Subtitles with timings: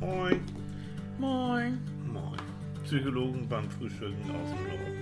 [0.00, 0.40] Moin.
[1.18, 1.78] Moin.
[2.06, 2.38] Moin.
[2.84, 4.98] Psychologen beim Frühstücken aus dem Norden.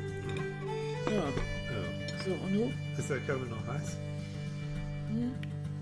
[1.07, 2.25] Ja, Ja.
[2.25, 2.73] so, und du?
[2.99, 3.97] Ist der Körper noch heiß?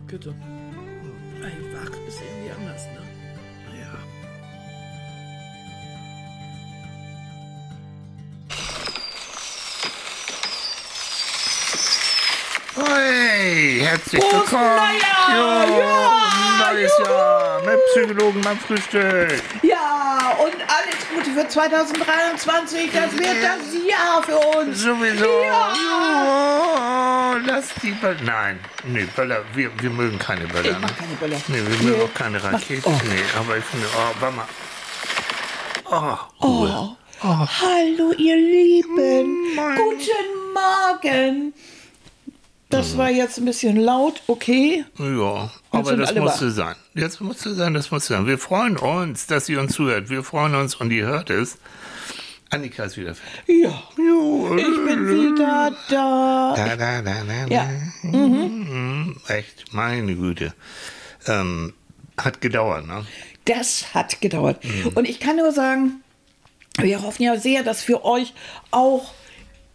[0.06, 0.30] Bitte.
[0.30, 3.02] Ein Wach ist irgendwie anders, ne?
[3.80, 3.98] Ja.
[12.76, 14.76] Hey, herzlich Prost, willkommen.
[14.76, 15.66] Neujahr!
[15.68, 17.33] Jo, Ja, neues Jahr
[17.92, 19.42] Psychologen beim Frühstück.
[19.62, 22.90] Ja, und alles Gute für 2023.
[22.92, 24.80] Das wird das Jahr für uns.
[24.80, 25.42] Sowieso.
[25.42, 25.72] Ja.
[25.74, 28.16] Jo, lass die Böller.
[28.24, 30.70] Nein, nee, Böller, wir, wir mögen keine Böller.
[30.70, 31.36] Ich mach keine Böller.
[31.48, 32.82] Nee, wir mögen auch keine Raketen.
[32.84, 33.00] oh.
[33.08, 34.46] Nee, aber ich finde, oh, warte mal.
[35.90, 36.96] Oh, Ruhe.
[37.22, 37.46] Oh.
[37.62, 39.54] Hallo, ihr Lieben.
[39.54, 39.76] Moin.
[39.76, 41.54] Guten Morgen.
[42.74, 44.84] Das war jetzt ein bisschen laut, okay.
[44.98, 46.74] Ja, aber das musste sein.
[46.94, 48.26] Jetzt musste sein, das musste sein.
[48.26, 50.10] Wir freuen uns, dass ihr uns zuhört.
[50.10, 51.58] Wir freuen uns und ihr hört es.
[52.50, 53.62] Annika ist wieder fertig.
[53.62, 56.54] Ja, Jo, ich bin wieder da.
[56.56, 57.68] Da, da, da, da, Ja.
[58.02, 59.18] Mhm.
[59.28, 60.52] Echt, meine Güte.
[61.28, 61.74] Ähm,
[62.18, 63.06] hat gedauert, ne?
[63.44, 64.58] Das hat gedauert.
[64.96, 66.02] Und ich kann nur sagen,
[66.78, 68.34] wir hoffen ja sehr, dass für euch
[68.72, 69.14] auch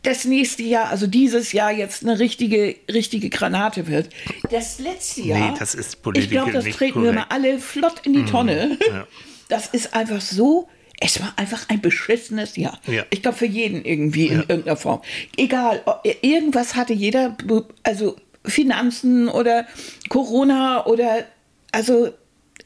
[0.03, 4.09] das nächste Jahr, also dieses Jahr jetzt eine richtige, richtige Granate wird.
[4.49, 7.41] Das letzte Jahr, Nee, das ist ich glaube, das treten wir mal korrekt.
[7.41, 7.45] Mhm.
[7.49, 8.77] alle flott in die Tonne.
[8.87, 9.07] ja.
[9.49, 10.67] Das ist einfach so,
[10.99, 12.79] es war einfach ein beschissenes Jahr.
[12.85, 13.03] Ja.
[13.09, 15.01] Ich glaube, für jeden irgendwie in irgendeiner Form.
[15.37, 15.81] Egal,
[16.21, 17.35] irgendwas hatte jeder,
[17.81, 19.65] also Finanzen oder
[20.07, 21.25] Corona oder,
[21.71, 22.09] also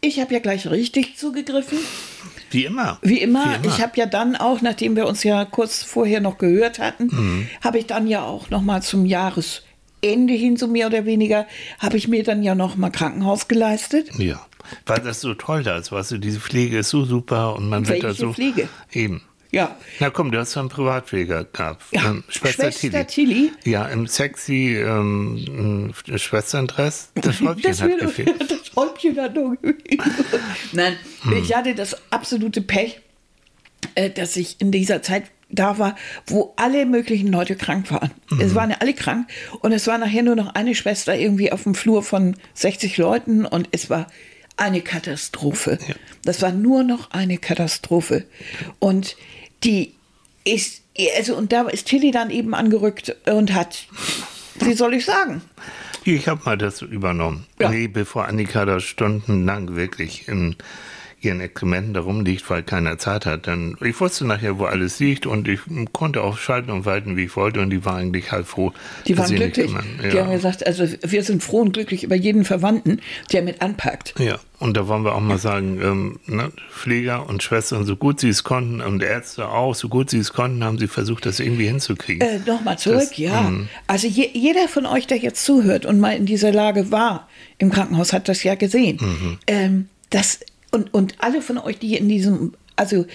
[0.02, 1.78] ich habe ja gleich richtig zugegriffen.
[2.54, 2.98] Wie immer.
[3.02, 3.66] Wie immer, Wie immer.
[3.76, 7.48] ich habe ja dann auch, nachdem wir uns ja kurz vorher noch gehört hatten, Mhm.
[7.64, 11.46] habe ich dann ja auch noch mal zum Jahresende hin, so mehr oder weniger,
[11.80, 14.10] habe ich mir dann ja noch mal Krankenhaus geleistet.
[14.18, 14.46] Ja,
[14.86, 17.88] weil das so toll da ist, weißt du, diese Pflege ist so super und man
[17.88, 18.34] wird da Welche so.
[18.34, 18.68] Pflege?
[18.92, 19.22] Eben.
[19.54, 21.84] Ja, Na komm, du hast ja einen Privatpfleger gehabt.
[21.92, 23.52] Ja, Ähm, Schwester, Schwester Tilly.
[23.62, 23.72] Tilly.
[23.72, 27.12] Ja, im sexy ähm, äh, Schwesterndress.
[27.14, 28.34] Das Schräubchen das, hat gefehlt.
[28.50, 30.02] das Häubchen hat noch gefehlt.
[30.72, 30.96] Nein,
[31.40, 33.00] ich hatte das absolute Pech,
[33.94, 35.96] äh, dass ich in dieser Zeit da war,
[36.26, 38.10] wo alle möglichen Leute krank waren.
[38.40, 39.28] Es waren ja alle krank
[39.60, 43.46] und es war nachher nur noch eine Schwester irgendwie auf dem Flur von 60 Leuten
[43.46, 44.08] und es war
[44.58, 45.78] eine Katastrophe.
[46.24, 48.26] Das war nur noch eine Katastrophe.
[48.80, 49.16] Und
[49.64, 49.94] die
[50.44, 50.82] ist,
[51.18, 53.88] also und da ist Tilly dann eben angerückt und hat,
[54.60, 55.42] wie soll ich sagen?
[56.06, 57.46] Ich habe mal das übernommen.
[57.60, 57.70] Ja.
[57.70, 60.56] Nee, bevor Annika da stundenlang wirklich in
[61.24, 63.48] ihren Exkrementen da rumliegt, weil keiner Zeit hat.
[63.48, 65.60] Dann, ich wusste nachher, wo alles liegt und ich
[65.92, 68.74] konnte auch schalten und walten, wie ich wollte und die war eigentlich halb froh.
[69.08, 69.70] Die waren glücklich.
[69.70, 70.26] immer- Die ja.
[70.26, 73.00] haben gesagt, also wir sind froh und glücklich über jeden Verwandten,
[73.32, 74.16] der mit anpackt.
[74.20, 78.20] Ja, und da wollen wir auch mal sagen, ähm, ne, Pfleger und Schwestern, so gut
[78.20, 81.40] sie es konnten und Ärzte auch, so gut sie es konnten, haben sie versucht, das
[81.40, 82.28] irgendwie hinzukriegen.
[82.28, 83.42] Äh, Nochmal zurück, Das- ja.
[83.42, 83.68] mhm.
[83.88, 87.72] Also je, jeder von euch, der jetzt zuhört und mal in dieser Lage war im
[87.72, 88.98] Krankenhaus, hat das ja gesehen.
[89.02, 89.38] Mhm.
[89.48, 90.40] Ähm, das,
[90.74, 93.06] und, und alle von euch, die in diesem, also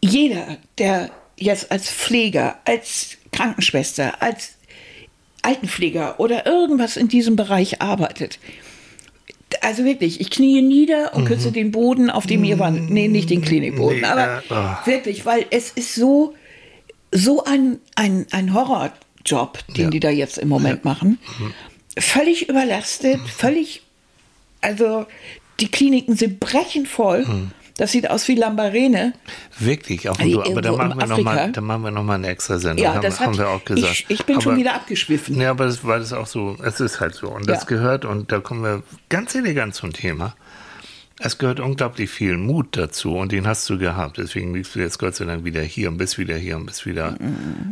[0.00, 4.56] jeder, der jetzt als Pfleger, als Krankenschwester, als
[5.42, 8.38] Altenpfleger oder irgendwas in diesem Bereich arbeitet,
[9.60, 12.74] also wirklich, ich knie nieder und küsse den Boden, auf dem ihr wart.
[12.74, 14.86] Nee, nicht den Klinikboden, Nee, aber äh, oh.
[14.86, 16.34] wirklich, weil es ist so,
[17.12, 19.90] so ein, ein, ein Horrorjob, den Ja.
[19.90, 21.18] die da jetzt im Moment machen.
[21.98, 23.82] Völlig überlastet, völlig,
[24.62, 25.06] also
[25.60, 27.26] die Kliniken sind brechend voll.
[27.78, 29.14] Das sieht aus wie Lambarene.
[29.58, 32.28] Wirklich, auch Ey, so, aber da machen, wir noch mal, da machen wir nochmal eine
[32.28, 34.04] extra Sendung, Ja, haben, das hat, haben wir auch gesagt.
[34.08, 35.40] Ich, ich bin aber, schon wieder abgeschwiffen.
[35.40, 37.68] Ja, aber das war das auch so, es ist halt so und das Ja.
[37.68, 40.34] gehört und da kommen wir ganz elegant zum Thema.
[41.24, 44.18] Es gehört unglaublich viel Mut dazu und den hast du gehabt.
[44.18, 46.84] Deswegen liegst du jetzt Gott sei Dank wieder hier und bist wieder hier und bist
[46.84, 47.16] wieder,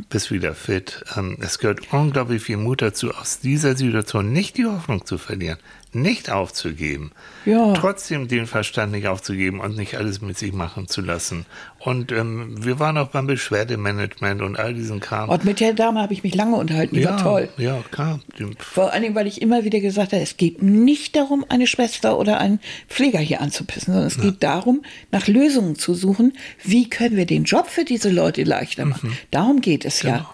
[0.09, 1.05] bist wieder fit.
[1.17, 5.59] Ähm, es gehört unglaublich viel Mut dazu, aus dieser Situation nicht die Hoffnung zu verlieren,
[5.93, 7.11] nicht aufzugeben,
[7.45, 7.73] Ja.
[7.75, 11.47] trotzdem den Verstand nicht aufzugeben und nicht alles mit sich machen zu lassen.
[11.79, 15.29] Und ähm, wir waren auch beim Beschwerdemanagement und all diesen Kram.
[15.31, 17.49] Und mit der Dame habe ich mich lange unterhalten, die ja, war toll.
[17.57, 18.21] Ja, klar.
[18.59, 22.19] Vor allen Dingen, weil ich immer wieder gesagt habe, es geht nicht darum, eine Schwester
[22.19, 27.17] oder einen Pfleger hier anzupissen, sondern es geht darum, nach Lösungen zu suchen, wie können
[27.17, 29.17] wir den Job für diese Leute leichter machen.
[29.31, 30.15] Darum geht es Genau.
[30.15, 30.31] ja.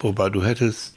[0.00, 0.94] Wobei du hättest,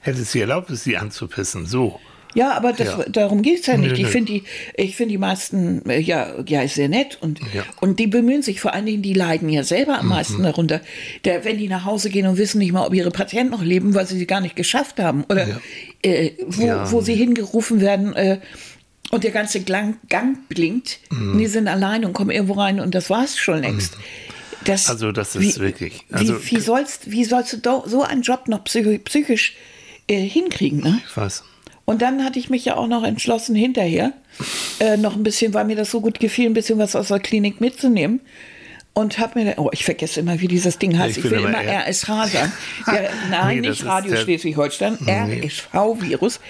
[0.00, 1.66] hättest sie erlaubt, sie anzupissen.
[1.66, 2.00] So.
[2.32, 3.04] Ja, aber das, Ja.
[3.08, 3.96] darum geht es ja nicht.
[3.96, 4.44] Nö, Ich finde die,
[4.76, 7.64] ich finde die meisten, äh, ja, ja, ist sehr nett und, Ja.
[7.80, 10.44] und die bemühen sich, vor allen Dingen, die leiden ja selber am meisten Mhm.
[10.44, 10.80] darunter.
[11.24, 13.94] Der, wenn die nach Hause gehen und wissen nicht mal, ob ihre Patienten noch leben,
[13.94, 15.60] weil sie sie gar nicht geschafft haben oder Ja.
[16.02, 18.38] äh, wo, wo sie hingerufen werden, äh,
[19.10, 21.00] und der ganze Gang, Gang blinkt.
[21.10, 21.32] Mhm.
[21.32, 23.96] Und die sind allein und kommen irgendwo rein und das war es schon längst.
[24.64, 28.22] Das, Also das ist wirklich- Wie, also- wie, sollst, wie sollst du do, so einen
[28.22, 29.56] Job noch psychisch
[30.10, 30.80] äh, hinkriegen?
[30.80, 31.00] Ne?
[31.06, 31.44] Ich weiß.
[31.84, 34.12] Und dann hatte ich mich ja auch noch entschlossen, hinterher
[34.78, 37.18] äh, noch ein bisschen, weil mir das so gut gefiel, ein bisschen was aus der
[37.20, 38.20] Klinik mitzunehmen.
[38.92, 41.16] Und habe mir, oh, ich vergesse immer, wie dieses Ding heißt.
[41.18, 42.52] Ich Ich, will immer RSH sagen.
[42.86, 45.42] Der, nein, Nee, nicht Radio Schleswig-Holstein, Nee.
[45.46, 46.40] RSV-Virus.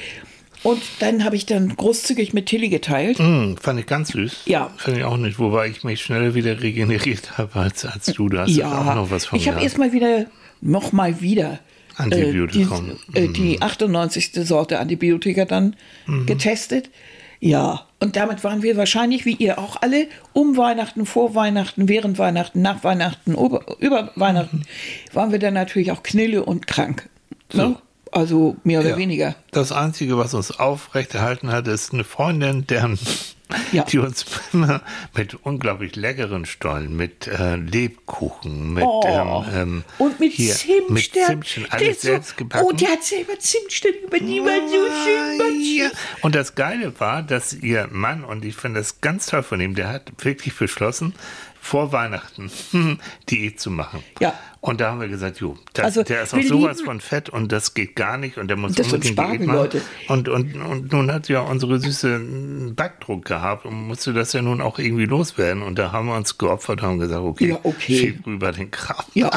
[0.62, 3.18] Und dann habe ich dann großzügig mit Tilly geteilt.
[3.18, 4.42] Hm, fand ich ganz süß.
[4.46, 4.70] Ja.
[4.76, 8.28] Fand ich auch nicht, wobei ich mich schneller wieder regeneriert habe als, als du.
[8.28, 9.64] Du hast ja, auch noch was von ich habe mir.
[9.64, 10.26] erst mal wieder,
[10.60, 11.60] noch mal wieder
[11.98, 12.66] äh, die,
[13.14, 14.32] äh, die 98.
[14.46, 15.76] Sorte Antibiotika dann
[16.06, 16.26] Mhm.
[16.26, 16.90] getestet.
[17.42, 22.18] Ja, und damit waren wir wahrscheinlich, wie ihr auch alle, um Weihnachten, vor Weihnachten, während
[22.18, 25.14] Weihnachten, nach Weihnachten, über, über Weihnachten, Mhm.
[25.14, 27.08] waren wir dann natürlich auch knille und krank.
[27.54, 27.76] Ne?
[28.12, 28.96] Also mehr oder Ja.
[28.98, 29.36] weniger.
[29.52, 32.98] Das Einzige, was uns aufrechterhalten hat, ist eine Freundin, deren,
[33.72, 33.84] Ja.
[33.84, 34.82] die uns immer
[35.14, 40.92] mit unglaublich leckeren Stollen, mit äh, Lebkuchen, mit, Oh, ähm, ähm, und mit hier, Zimtstern.
[40.94, 42.66] mit Zimtstern, alles so- selbst gebacken.
[42.68, 45.78] Oh, der hat selber Zimtstern über die waren so schön matschig.
[45.78, 45.90] Ja.
[46.22, 49.74] Und das Geile war, dass ihr Mann, und ich finde das ganz toll von ihm,
[49.74, 51.14] der hat wirklich beschlossen,
[51.70, 52.50] vor Weihnachten
[53.30, 54.02] Diät zu machen.
[54.18, 54.34] Ja.
[54.60, 57.30] Und da haben wir gesagt, jo, das, Also, der ist auch sowas lieben- von fett
[57.30, 59.56] und das geht gar nicht und der muss Das unbedingt Spargel, Diät machen.
[59.58, 59.80] Leute.
[60.08, 64.42] Und, und, und nun hat ja unsere Süße einen Backdruck gehabt und musste das ja
[64.42, 65.62] nun auch irgendwie loswerden.
[65.62, 67.96] Und da haben wir uns geopfert und haben gesagt, okay, Ja, okay.
[67.98, 69.04] schieb rüber den Kram.
[69.14, 69.28] Ja.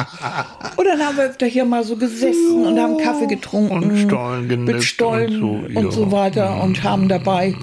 [0.76, 3.72] Und dann haben wir öfter hier mal so gesessen und haben Kaffee getrunken.
[3.92, 6.12] Und Stollen genippt Mit Stollen und und so, so, ja.
[6.12, 7.54] weiter und haben dabei.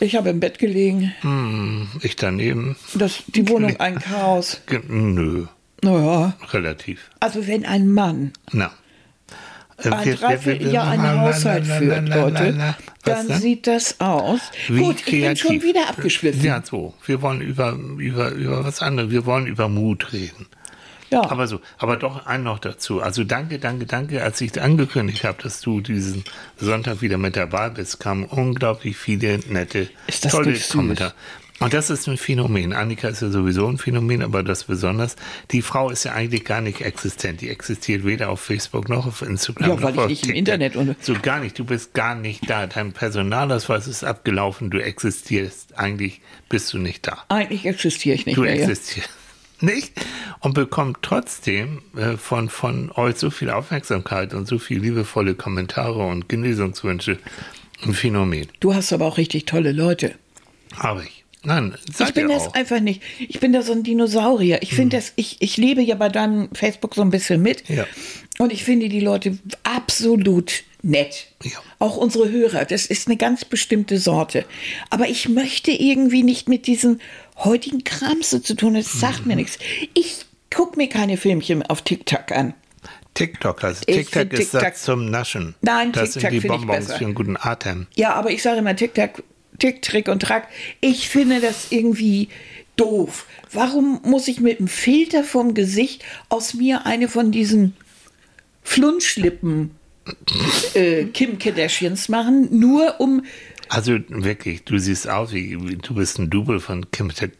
[0.00, 1.12] Ich habe im Bett gelegen.
[2.02, 4.60] Ich daneben, Das, die Wohnung ein Chaos.
[4.66, 5.46] ge- nö,
[5.82, 7.10] Naja, relativ.
[7.20, 8.70] also wenn ein Mann Na.
[9.78, 14.40] Äh, ein Dreivierteljahr einen Haushalt führt, Leute, dann sieht das aus.
[14.68, 15.62] Wie Gut, ich bin schon kreativ.
[15.64, 16.42] wieder abgeschwiffen.
[16.42, 16.94] Ja, so.
[17.04, 19.10] Wir wollen über, über, über was anderes.
[19.10, 20.46] Wir wollen über Mut reden.
[21.10, 21.22] Ja.
[21.30, 23.00] Aber so, aber doch ein noch dazu.
[23.00, 24.22] Also danke, danke, danke.
[24.22, 26.24] Als ich angekündigt habe, dass du diesen
[26.56, 29.88] Sonntag wieder mit dabei bist, kamen unglaublich viele nette,
[30.30, 30.58] tolle?
[30.70, 31.12] Kommentare.
[31.58, 32.74] Und das ist ein Phänomen.
[32.74, 35.16] Annika ist ja sowieso ein Phänomen, aber das besonders.
[35.52, 37.40] Die Frau ist ja eigentlich gar nicht existent.
[37.40, 39.70] Die existiert weder auf Facebook noch auf Instagram.
[39.70, 40.34] Ja, weil noch ich nicht im.
[40.34, 41.58] Internet und- So gar nicht.
[41.58, 42.66] Du bist gar nicht da.
[42.66, 44.68] Dein Personalausweis ist abgelaufen.
[44.68, 45.78] Du existierst.
[45.78, 46.20] Eigentlich
[46.50, 47.24] bist du nicht da.
[47.30, 48.54] Eigentlich existiere ich nicht Du mehr.
[48.54, 48.62] Ja.
[48.64, 49.08] existierst
[49.62, 49.92] nicht
[50.40, 56.06] und bekommt trotzdem äh, von, von euch so viel Aufmerksamkeit und so viel liebevolle Kommentare
[56.06, 57.18] und Genesungswünsche.
[57.84, 58.48] Ein Phänomen.
[58.60, 60.14] Du hast aber auch richtig tolle Leute.
[60.76, 61.24] Habe ich.
[61.46, 63.02] Nein, Ich bin das einfach nicht.
[63.20, 64.62] Ich bin da so ein Dinosaurier.
[64.62, 67.68] Ich finde das, ich, ich lebe ja bei deinem Facebook so ein bisschen mit.
[67.68, 67.86] Ja.
[68.38, 71.26] Und ich finde die Leute absolut nett.
[71.42, 71.58] Ja.
[71.78, 72.64] Auch unsere Hörer.
[72.64, 74.44] Das ist eine ganz bestimmte Sorte.
[74.90, 77.00] Aber ich möchte irgendwie nicht mit diesen
[77.38, 78.74] heutigen Krams so zu tun.
[78.74, 79.28] Das sagt Mhm.
[79.28, 79.58] mir nichts.
[79.94, 80.24] Ich
[80.54, 82.54] gucke mir keine Filmchen auf TikTok an.
[83.14, 85.54] TikTok Ich TikTok ist TikTok- Satz zum Naschen.
[85.62, 87.86] Nein, das TikTok sind die Bonbons für einen guten Atem.
[87.94, 89.22] Ja, aber ich sage immer TikTok,
[89.58, 90.48] Tick, Trick und Track.
[90.82, 92.28] Ich finde das irgendwie
[92.76, 93.24] doof.
[93.52, 97.74] Warum muss ich mit einem Filter vom Gesicht aus mir eine von diesen
[98.62, 99.70] Flunschlippen
[100.74, 103.22] äh, Kim Kardashians machen, nur um
[103.68, 107.32] Also wirklich, du siehst aus wie, du bist ein Double von Kim Ted.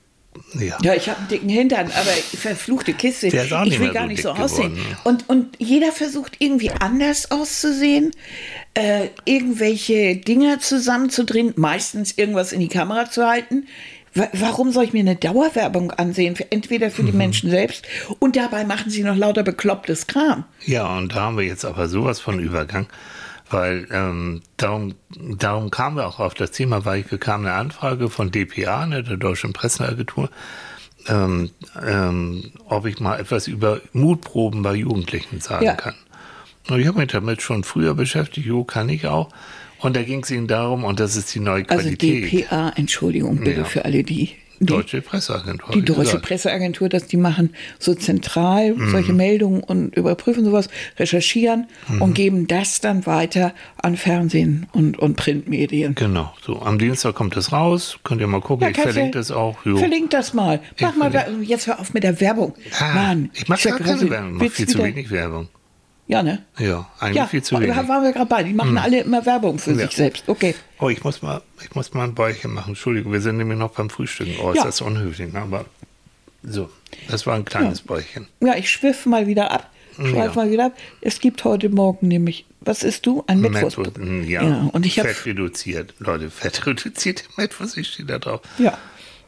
[0.53, 0.77] Ja.
[0.83, 3.31] Ja, ich habe einen dicken Hintern, aber verfluchte Kiste.
[3.31, 4.75] Der ist auch ich nicht will mehr gar so nicht so aussehen.
[4.75, 4.97] geworden.
[5.05, 8.11] Und, und jeder versucht irgendwie anders auszusehen,
[8.75, 13.67] äh, irgendwelche Dinger zusammenzudrehen, meistens irgendwas in die Kamera zu halten.
[14.17, 16.37] Wa- Warum soll ich mir eine Dauerwerbung ansehen?
[16.37, 17.19] Für, entweder für die Mhm.
[17.19, 17.87] Menschen selbst
[18.19, 20.45] und dabei machen sie noch lauter beklopptes Kram.
[20.65, 22.87] Ja, und da haben wir jetzt aber sowas von Übergang,
[23.51, 28.11] weil ähm, darum, darum kamen wir auch auf das Thema, weil ich bekam eine Anfrage
[28.11, 30.31] von DPA, ne, der Deutschen Presseagentur,
[31.09, 31.51] ähm,
[31.87, 35.75] ähm, ob ich mal etwas über Mutproben bei Jugendlichen sagen Ja.
[35.75, 35.95] kann.
[36.69, 39.29] Und ich habe mich damit schon früher beschäftigt, jo, kann ich auch.
[39.87, 43.37] Und da ging es ihnen darum, und das ist die neue Also Qualität, DPA, Entschuldigung
[43.39, 43.65] bitte Ja.
[43.65, 45.71] für alle, die, die Deutsche Presseagentur.
[45.75, 46.25] Die Deutsche gesagt.
[46.27, 51.67] Presseagentur, dass die machen so zentral solche Meldungen und überprüfen sowas, recherchieren
[52.01, 55.95] und geben das dann weiter an Fernsehen und, und Printmedien.
[55.95, 56.61] Genau, so.
[56.63, 59.65] Am Dienstag kommt es raus, könnt ihr mal gucken, ich kannst verlinke das auch.
[59.65, 59.77] Jo.
[59.77, 60.61] Verlink das mal.
[60.81, 62.55] Mach Ich mal, verlink- jetzt hör auf mit der Werbung.
[62.81, 64.11] Ah, Mann, ich mache ja gar keine grausig.
[64.11, 65.49] Werbung, ich mach Willst viel zu wenig Werbung.
[66.09, 66.45] Ja, ne?
[66.59, 67.77] Ja, eigentlich Ja, viel zu da wenig.
[67.77, 67.89] Hm.
[67.89, 68.43] waren wir gerade bei.
[68.45, 69.79] Die machen alle immer Werbung für Ja.
[69.87, 70.25] sich selbst.
[70.29, 70.55] Okay.
[70.79, 72.71] Oh, ich muss mal, ich muss mal ein Bäuchchen machen.
[72.71, 74.35] Entschuldigung, wir sind nämlich noch beim Frühstücken.
[74.41, 74.65] Oh, ist Ja.
[74.65, 75.41] das unhöflich, ne?
[75.41, 75.65] aber
[76.45, 76.71] so,
[77.09, 78.29] das war ein kleines Bäuchchen.
[78.41, 79.71] Ja, ich schwiff mal wieder ab.
[79.97, 80.73] schweif mal wieder ab.
[81.01, 83.25] Es gibt heute Morgen nämlich, was isst du?
[83.27, 83.99] Ein Mettwurst.
[83.99, 84.43] Mm, ja.
[84.43, 84.69] ja.
[84.73, 85.95] Und ich habe Fett reduziert.
[85.99, 88.43] Leute, Fett reduzierte Mettwurst, ich stehe da drauf.
[88.59, 88.77] ja.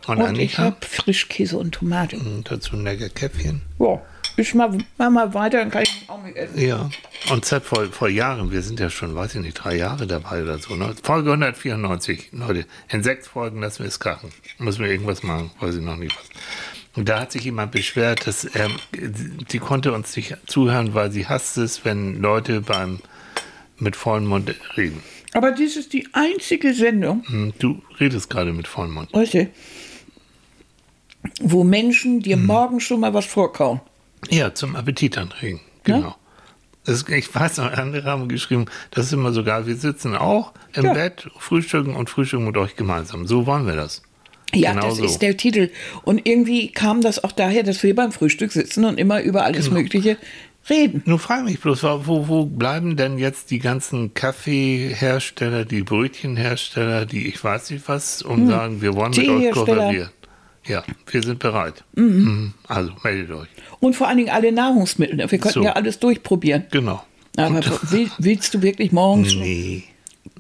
[0.06, 2.16] Und, Und ich habe Frischkäse und Tomate.
[2.16, 3.60] Und dazu ein lecker Käppchen.
[3.78, 4.00] Ja.
[4.38, 6.60] Ich mach, mach mal weiter, dann kann ich auch nicht essen.
[6.60, 6.88] Ja,
[7.30, 10.42] und seit vor, vor Jahren, wir sind ja schon, weiß ich nicht, drei Jahre dabei
[10.44, 10.76] oder so.
[10.76, 10.94] Ne?
[11.02, 14.30] Folge 194, Leute, in sechs Folgen lassen wir es krachen.
[14.58, 16.28] Müssen wir irgendwas machen, weiß ich noch nicht was.
[16.94, 21.26] Und da hat sich jemand beschwert, dass er, die konnte uns nicht zuhören, weil sie
[21.26, 23.00] hasst es, wenn Leute beim
[23.78, 25.02] mit vollem Mund reden.
[25.34, 29.10] Aber dies ist die einzige Sendung, Hm, Du redest gerade mit vollem Mund.
[29.12, 29.48] du,
[31.40, 32.46] wo Menschen dir Hm.
[32.46, 33.80] morgen schon mal was vorkauen.
[34.30, 35.60] Ja, zum Appetit anregen.
[35.84, 36.14] Genau.
[36.84, 40.86] Das, ich weiß noch, andere haben geschrieben, das ist immer sogar, wir sitzen auch im
[40.86, 40.94] Ja.
[40.94, 43.26] Bett, frühstücken und frühstücken mit euch gemeinsam.
[43.26, 44.02] So wollen wir das.
[44.54, 45.04] Ja, Genau das so.
[45.04, 45.68] ist der Titel.
[46.02, 49.66] Und irgendwie kam das auch daher, dass wir beim Frühstück sitzen und immer über alles
[49.66, 49.80] Genau.
[49.80, 50.16] Mögliche
[50.70, 51.02] reden.
[51.04, 57.26] Nur frage mich bloß, wo, wo bleiben denn jetzt die ganzen Kaffeehersteller, die Brötchenhersteller, die
[57.28, 60.10] ich weiß nicht was, um sagen, wir wollen mit euch kooperieren.
[60.68, 61.84] Ja, wir sind bereit.
[61.94, 62.52] Mhm.
[62.66, 63.48] Also meldet euch.
[63.80, 65.18] Und vor allen Dingen alle Nahrungsmittel.
[65.18, 65.62] Wir könnten So.
[65.64, 66.64] ja alles durchprobieren.
[66.70, 67.02] Genau.
[67.36, 67.60] Aber
[67.90, 69.34] will, willst du wirklich morgens?
[69.34, 69.84] Nee.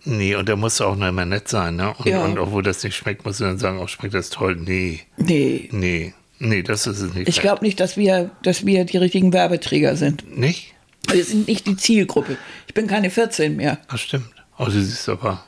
[0.04, 1.92] Nee, und da musst du auch noch immer nett sein, ne?
[1.98, 2.24] Und, Ja.
[2.24, 4.56] und obwohl das nicht schmeckt, musst du dann sagen, auch schmeckt das toll.
[4.56, 5.00] Nee.
[5.16, 5.68] Nee.
[5.72, 6.14] Nee.
[6.40, 7.28] Nee, das ist es nicht.
[7.28, 10.36] Ich glaube nicht, dass wir, dass wir die richtigen Werbeträger sind.
[10.38, 10.74] Nicht?
[11.10, 12.36] Wir sind nicht die Zielgruppe.
[12.68, 13.78] Ich bin keine 14 mehr.
[13.90, 14.26] Das stimmt.
[14.58, 15.42] Oh, du siehst aber.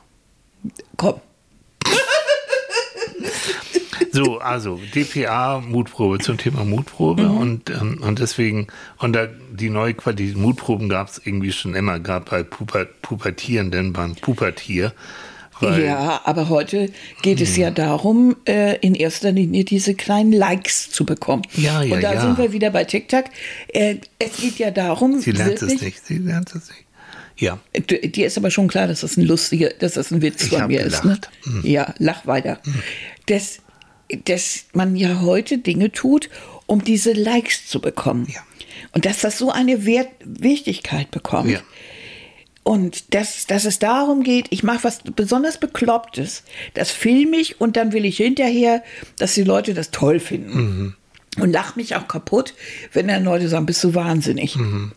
[0.96, 1.20] Komm.
[4.12, 7.36] So, also DPA Mutprobe zum Thema Mutprobe Mhm.
[7.38, 8.66] und, ähm, und deswegen,
[8.98, 13.92] und da die neue Qualität Mutproben gab es irgendwie schon immer, gab bei Puber, Pubertierenden
[13.92, 14.92] beim Pubertier.
[15.60, 16.90] Weil, Ja, aber heute
[17.20, 21.42] geht es ja darum, äh, in erster Linie diese kleinen Likes zu bekommen.
[21.54, 22.20] Ja, ja, Und da ja.
[22.22, 23.24] sind wir wieder bei TikTok.
[23.68, 26.84] Äh, es geht ja darum, Sie lernt es wirklich, nicht, sie lernt es nicht.
[27.36, 30.48] Ja, dir ist aber schon klar, dass das ein lustiger, dass das ein Witz Ich
[30.50, 31.04] von mir ist.
[31.04, 31.10] Ne?
[31.12, 31.30] gelacht.
[31.44, 31.62] Mhm.
[31.64, 32.58] Ja, lach weiter.
[33.26, 33.58] Dass,
[34.24, 36.30] dass man ja heute Dinge tut,
[36.66, 38.26] um diese Likes zu bekommen.
[38.32, 38.40] Ja.
[38.92, 41.50] Und dass das so eine Wert Wichtigkeit bekommt.
[41.50, 41.60] ja.
[42.62, 47.76] Und dass, dass es darum geht, ich mache was besonders Beklopptes, das filme ich und
[47.76, 48.82] dann will ich hinterher,
[49.18, 50.56] dass die Leute das toll finden.
[50.58, 50.94] Mhm.
[51.38, 52.54] Und lach mich auch kaputt,
[52.92, 54.56] wenn dann Leute sagen, bist du wahnsinnig.
[54.56, 54.92] Mhm.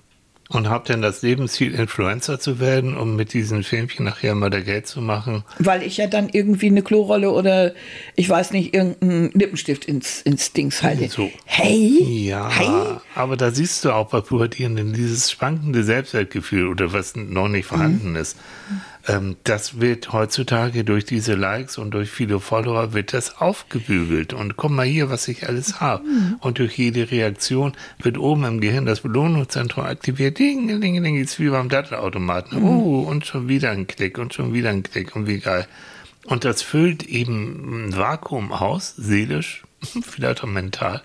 [0.54, 4.60] Und habt denn das Lebensziel, Influencer zu werden, um mit diesen Filmchen nachher mal da
[4.60, 5.44] Geld zu machen?
[5.60, 7.74] Weil ich ja dann irgendwie eine Klorolle oder
[8.16, 11.08] ich weiß nicht, irgendeinen Lippenstift ins, ins Dings halte.
[11.10, 11.32] So.
[11.46, 12.04] Hey?
[12.28, 12.98] Ja, Hey?
[13.16, 18.12] aber da siehst du auch bei Pubertierenden dieses schwankende Selbstwertgefühl oder was noch nicht vorhanden
[18.12, 18.16] Mhm.
[18.18, 18.38] ist.
[19.06, 24.34] Ähm, das wird heutzutage durch diese Likes und durch viele Follower wird das aufgebügelt.
[24.34, 26.04] Und guck mal hier, was ich alles habe.
[26.04, 26.36] Mhm.
[26.40, 30.40] Und durch jede Reaktion wird oben im Gehirn das Belohnungszentrum aktiviert.
[30.40, 32.60] Ding, ding, ding, ist wie beim Dattelautomaten.
[32.60, 32.66] Mhm.
[32.66, 35.68] Oh, und schon wieder ein Klick und schon wieder ein Klick und wie geil.
[36.26, 39.64] Und das füllt eben ein Vakuum aus, seelisch,
[40.02, 41.02] vielleicht auch mental,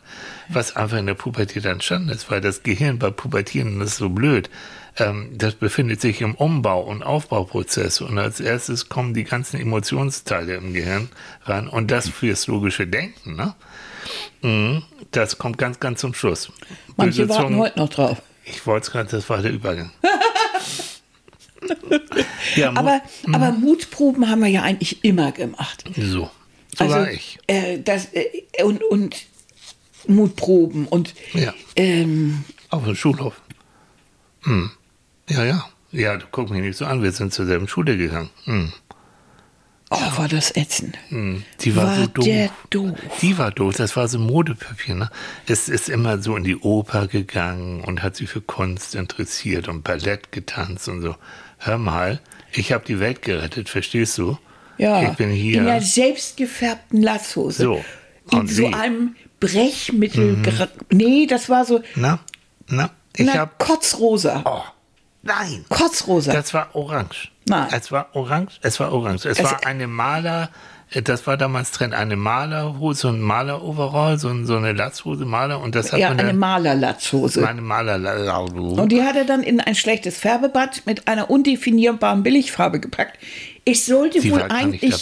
[0.48, 4.48] was einfach in der Pubertät entstanden ist, weil das Gehirn bei Pubertieren ist so blöd.
[4.98, 10.56] Ähm, das befindet sich im Umbau- und Aufbauprozess und als erstes kommen die ganzen Emotionsteile
[10.56, 11.08] im Gehirn
[11.44, 13.54] ran und das fürs logische Denken, ne?
[14.42, 16.50] Mhm, Das kommt ganz, ganz zum Schluss.
[16.96, 18.22] Manche Böse warten heute noch drauf.
[18.44, 19.92] Ich wollte es gerade, das war der Übergang.
[22.56, 23.00] ja, Aber,
[23.32, 25.84] aber Mutproben haben wir ja eigentlich immer gemacht.
[25.96, 26.30] so.
[26.76, 27.38] So also, war ich.
[27.46, 29.16] Äh, das, äh, und, und
[30.06, 31.52] Mutproben und Ja.
[31.76, 33.40] ähm, Auf dem Schulhof.
[34.42, 34.70] Hm.
[35.28, 35.64] Ja, ja.
[35.90, 38.28] Ja, du guck mich nicht so an, wir sind zur selben Schule gegangen.
[38.44, 38.72] Hm.
[39.90, 40.98] oh, war das ätzend.
[41.08, 41.44] Hm.
[41.60, 42.50] Die war, War so doof.
[42.70, 42.98] doof.
[43.22, 44.94] Die war doof, das war so Modepapier.
[44.96, 45.10] Ne?
[45.46, 49.82] Es ist immer so in die Oper gegangen und hat sich für Kunst interessiert und
[49.82, 51.16] Ballett getanzt und so.
[51.58, 52.20] Hör mal,
[52.52, 54.38] ich habe die Welt gerettet, verstehst du?
[54.76, 55.58] Ja, Ich bin hier.
[55.60, 57.62] in der selbstgefärbten Lasshose.
[57.62, 57.84] So,
[58.30, 58.66] In und so?
[58.68, 58.74] Mhm.
[58.74, 60.36] einem Brechmittel.
[60.42, 62.18] ger- Nee, das war so Na,
[62.68, 63.50] na, ich habe.
[63.58, 64.42] kotzrosa.
[64.44, 64.62] Oh,
[65.28, 65.64] nein.
[65.68, 66.32] Kotzrosa.
[66.32, 67.30] Das war orange.
[67.46, 67.68] Nein.
[67.70, 68.58] Es war orange.
[68.62, 69.26] Es war orange.
[69.28, 70.50] Es Es- war eine Maler.
[70.90, 71.94] äh, Das war damals Trend.
[71.94, 75.60] Eine Malerhose, ein Maler-Overall, so, so eine Latzhose Maler.
[75.60, 76.32] Und das hat ja, man eine.
[76.34, 77.40] Malerlatzhose.
[77.40, 82.80] Meine maler Und die hat er dann in ein schlechtes Färbebad mit einer undefinierbaren Billigfarbe
[82.80, 83.18] gepackt.
[83.70, 84.94] Es sollte Sie wohl eigentlich,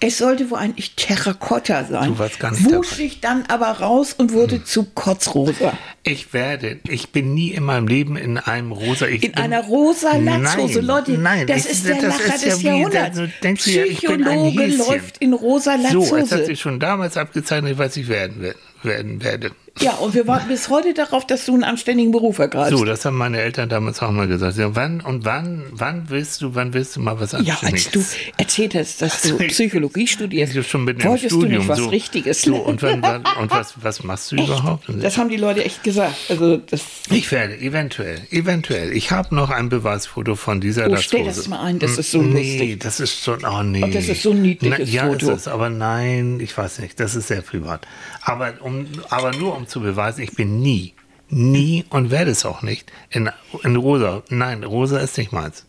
[0.00, 2.08] es sollte wohl eigentlich Terrakotta sein.
[2.10, 2.96] Du warst gar nicht Wusch dabei.
[3.02, 5.76] sich dann aber raus und wurde zu Kotzrosa.
[6.04, 9.06] Ich werde, ich bin nie in meinem Leben in einem rosa.
[9.06, 11.12] Ich In bin, einer rosa Latzhose, Nein, Leute.
[11.12, 13.16] nein, das ich- ist der das Lacher ist ja des wie- Jahrhunderts.
[13.16, 14.78] da- ich bin ein Psychologe Häschen.
[14.78, 16.46] läuft in rosa So, es hat Latzhose.
[16.46, 19.52] sich schon damals abgezeichnet, was ich werden, wer- werden werde.
[19.80, 22.76] Ja, und wir warten bis heute darauf, dass du einen anständigen Beruf ergreifst.
[22.76, 24.56] So, das haben meine Eltern damals auch mal gesagt.
[24.58, 27.86] Ja, wann und wann, wann willst du, wann willst du mal was ja, Anständiges?
[27.86, 28.04] als du
[28.36, 31.58] erzählt hast, dass du Psychologie studierst, Ich schon im wolltest du Studium.
[31.60, 34.84] nicht was so, Richtiges So, und, wann, wann, und was, was machst du überhaupt?
[35.00, 36.16] Das haben die Leute echt gesagt.
[36.28, 38.92] Also das, Ich werde, eventuell, eventuell.
[38.92, 42.20] Ich habe noch ein Beweisfoto von dieser Oh, stell das mal ein, das ist so
[42.20, 42.80] nee, lustig.
[42.80, 43.82] das ist schon, oh nee.
[43.82, 45.30] Oh, das ist so ein niedliches ja, Foto.
[45.30, 47.86] ist es, aber nein, ich weiß nicht, das ist sehr privat.
[48.20, 50.94] Aber, um, aber nur um zu beweisen, ich bin nie,
[51.28, 53.30] nie und werde es auch nicht in,
[53.62, 54.22] in rosa.
[54.28, 55.64] Nein, rosa ist nicht meins.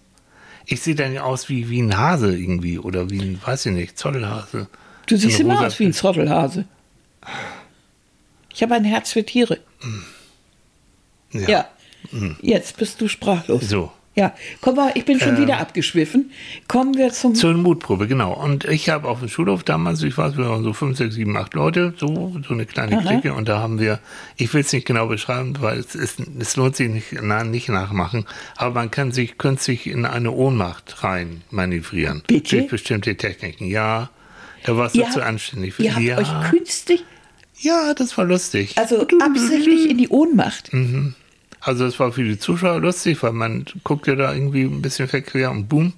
[0.66, 3.98] Ich sehe dann aus wie, wie ein Hase irgendwie oder wie ein, weiß ich nicht,
[3.98, 4.68] Zottelhase.
[5.08, 6.66] du siehst immer aus wie ein Zottelhase.
[8.54, 9.60] Ich habe ein Herz für Tiere.
[11.32, 11.68] Ja.
[12.42, 13.68] Jetzt bist du sprachlos.
[13.68, 13.92] So.
[14.16, 16.30] Ja, komm mal, ich bin schon wieder abgeschwiffen.
[16.68, 17.34] Kommen wir zum.
[17.34, 18.34] Zur Mutprobe, genau.
[18.34, 21.36] Und ich habe auf dem Schulhof damals, ich weiß, wir waren so fünf, sechs, sieben,
[21.36, 23.10] acht Leute, so, so eine kleine Aha.
[23.10, 23.34] Clique.
[23.34, 24.00] Und da haben wir,
[24.38, 27.70] ich will es nicht genau beschreiben, weil es, ist, es lohnt sich nicht, na, nicht
[27.70, 32.22] nachmachen, aber man kann sich künstlich in eine Ohnmacht rein manövrieren.
[32.28, 32.58] Bitte?
[32.58, 33.66] Durch bestimmte Techniken.
[33.66, 34.12] Ja,
[34.64, 35.74] da warst du Ihr zu habt- anständig.
[35.74, 37.04] für- Ihr habt ja, euch künstlich,
[37.62, 38.78] ja, das war lustig.
[38.78, 40.70] also absichtlich in die Ohnmacht.
[41.64, 45.08] Also es war für die Zuschauer lustig, weil man guckt ja da irgendwie ein bisschen
[45.08, 45.94] verquer und boom,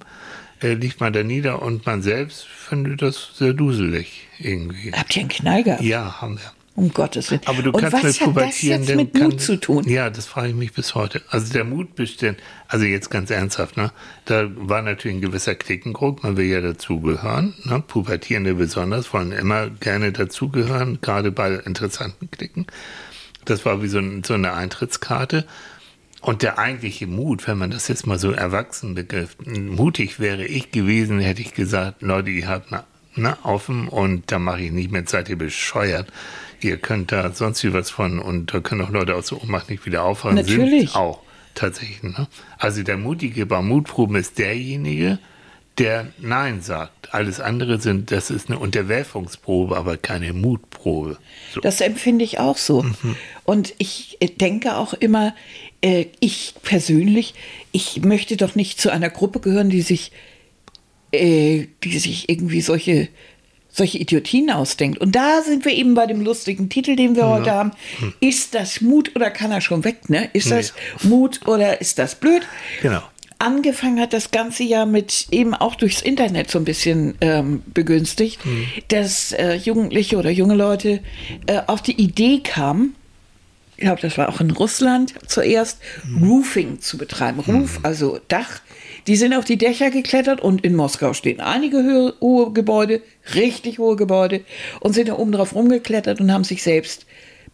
[0.62, 4.92] äh, liegt man da nieder und man selbst findet das sehr duselig irgendwie.
[4.92, 5.82] Habt ihr einen Knall gehabt?
[5.82, 6.52] Ja, haben wir.
[6.76, 7.40] Um Gottes Willen.
[7.46, 8.88] Aber du Und kannst was mit hat das Pubertierenden...
[8.88, 9.88] jetzt mit kann, Mut zu tun?
[9.88, 11.22] Ja, das frage ich mich bis heute.
[11.30, 13.92] Also der Mut bestimmt, also jetzt ganz ernsthaft, ne?
[14.26, 17.54] Da war natürlich ein gewisser Klickendruck, man will ja dazugehören.
[17.64, 17.82] Ne?
[17.86, 22.66] Pubertierende besonders wollen immer gerne dazugehören, gerade bei interessanten Klicken.
[23.46, 25.46] Das war wie so, ein, so eine Eintrittskarte.
[26.20, 30.72] Und der eigentliche Mut, wenn man das jetzt mal so erwachsen begriff, mutig wäre ich
[30.72, 32.84] gewesen, hätte ich gesagt, Leute, ihr habt na,
[33.14, 36.12] na, offen und da mache ich nicht mehr, seid ihr bescheuert.
[36.60, 39.70] Ihr könnt da sonst wie was von und da können auch Leute aus der Ohnmacht
[39.70, 40.34] nicht wieder aufhören.
[40.34, 40.90] Natürlich.
[40.90, 41.20] Sind auch
[41.54, 42.02] tatsächlich.
[42.02, 42.26] Ne?
[42.58, 45.18] Also der Mutige bei Mutproben ist derjenige,
[45.78, 47.14] der Nein sagt.
[47.14, 50.75] Alles andere sind, das ist eine Unterwerfungsprobe, aber keine Mutprobe.
[51.52, 51.60] So.
[51.60, 52.82] Das empfinde ich auch so.
[52.82, 53.16] Mhm.
[53.44, 55.34] Und ich äh, denke auch immer,
[55.80, 57.34] äh, ich persönlich,
[57.72, 60.12] ich möchte doch nicht zu einer Gruppe gehören, die sich,
[61.12, 63.08] äh, die sich irgendwie solche,
[63.68, 64.98] solche Idiotien ausdenkt.
[64.98, 67.72] Und da sind wir eben bei dem lustigen Titel, den wir heute haben.
[68.20, 70.08] Ist das Mut oder kann er schon weg?
[70.08, 70.30] Ne?
[70.32, 70.72] Ist das
[71.02, 72.42] Mut oder ist das blöd?
[72.80, 73.02] Genau.
[73.38, 78.40] Angefangen hat das ganze ja mit eben auch durchs Internet so ein bisschen ähm, begünstigt,
[78.88, 81.00] dass äh, Jugendliche oder junge Leute
[81.46, 82.94] äh, auf die Idee kamen,
[83.76, 85.80] ich glaube, das war auch in Russland zuerst,
[86.22, 87.40] Roofing zu betreiben.
[87.40, 88.60] Roof, also Dach.
[89.06, 93.02] Die sind auf die Dächer geklettert und in Moskau stehen einige hohe Gebäude,
[93.34, 94.40] richtig hohe Gebäude,
[94.80, 97.05] und sind da oben drauf rumgeklettert und haben sich selbst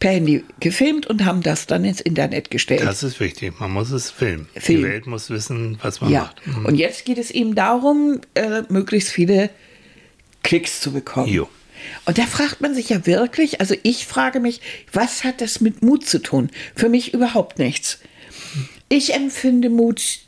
[0.03, 2.83] per Handy gefilmt und haben das dann ins Internet gestellt.
[2.83, 3.59] Das ist wichtig.
[3.61, 4.49] Man muss es filmen.
[4.57, 4.83] Filmen.
[4.85, 6.47] Die Welt muss wissen, was man Ja, macht.
[6.47, 6.67] Mhm.
[6.67, 9.51] und jetzt geht es eben darum, äh, möglichst viele
[10.43, 11.29] Klicks zu bekommen.
[11.33, 11.49] Jo.
[12.05, 14.61] Und da fragt man sich ja wirklich, also ich frage mich,
[14.93, 16.51] was hat das mit Mut zu tun?
[16.75, 18.01] Für mich überhaupt nichts.
[18.89, 20.19] Ich empfinde Mut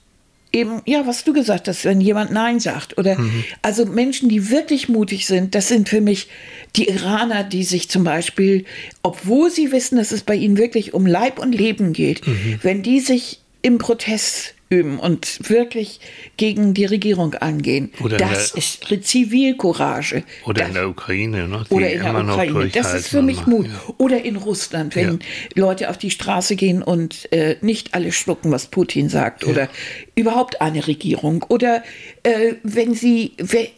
[0.54, 2.96] eben, ja, was du gesagt hast, wenn jemand Nein sagt.
[2.96, 3.18] Oder
[3.60, 6.28] also Menschen, die wirklich mutig sind, das sind für mich
[6.76, 8.64] die Iraner, die sich zum Beispiel,
[9.02, 12.22] obwohl sie wissen, dass es bei ihnen wirklich um Leib und Leben geht,
[12.62, 16.00] wenn die sich im Protest üben und wirklich
[16.36, 20.24] gegen die Regierung angehen, Oder das der- ist Zivilcourage.
[20.44, 21.64] Oder das, in der Ukraine, ne?
[21.68, 22.68] die oder in der Ukraine.
[22.68, 23.68] Das ist für mich Mut.
[23.68, 23.94] machen.
[23.98, 25.18] Oder in Russland, wenn
[25.54, 29.44] Leute auf die Straße gehen und äh, nicht alle schlucken, was Putin sagt.
[29.46, 29.68] Oder
[30.14, 31.44] überhaupt eine Regierung.
[31.48, 31.82] Oder
[32.22, 33.32] äh, wenn sie,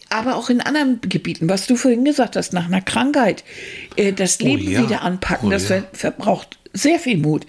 [0.09, 3.45] aber auch in anderen Gebieten, was du vorhin gesagt hast, nach einer Krankheit,
[3.97, 4.83] äh, das Leben ja.
[4.83, 5.83] wieder anpacken, Oh das ja.
[5.93, 7.47] ver verbraucht sehr viel Mut.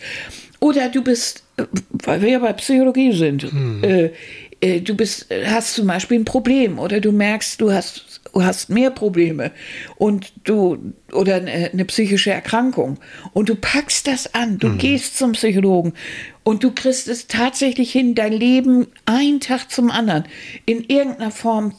[0.59, 1.43] Oder du bist,
[1.91, 3.83] weil wir ja bei Psychologie sind, Hm.
[3.83, 4.11] äh,
[4.59, 8.69] äh, du bist, hast zum Beispiel ein Problem oder du merkst, du hast, du hast
[8.69, 9.51] mehr Probleme
[9.97, 12.97] und du oder eine, eine psychische Erkrankung.
[13.33, 15.93] Und du packst das an, du gehst zum Psychologen
[16.43, 20.23] und du kriegst es tatsächlich hin, dein Leben einen Tag zum anderen
[20.65, 21.73] in irgendeiner Form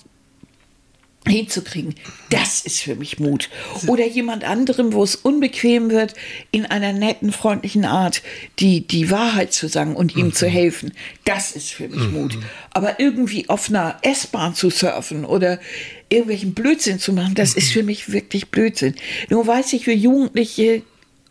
[1.28, 1.94] hinzukriegen.
[2.30, 3.48] Das ist für mich Mut.
[3.86, 6.14] Oder jemand anderem, wo es unbequem wird,
[6.50, 8.22] in einer netten, freundlichen Art
[8.58, 10.92] die, die Wahrheit zu sagen und ihm zu helfen.
[11.24, 12.38] Das ist für mich Mut.
[12.72, 15.60] Aber irgendwie auf einer S-Bahn zu surfen oder
[16.08, 18.94] irgendwelchen Blödsinn zu machen, das ist für mich wirklich Blödsinn.
[19.28, 20.82] Nur weiß ich, wir Jugendliche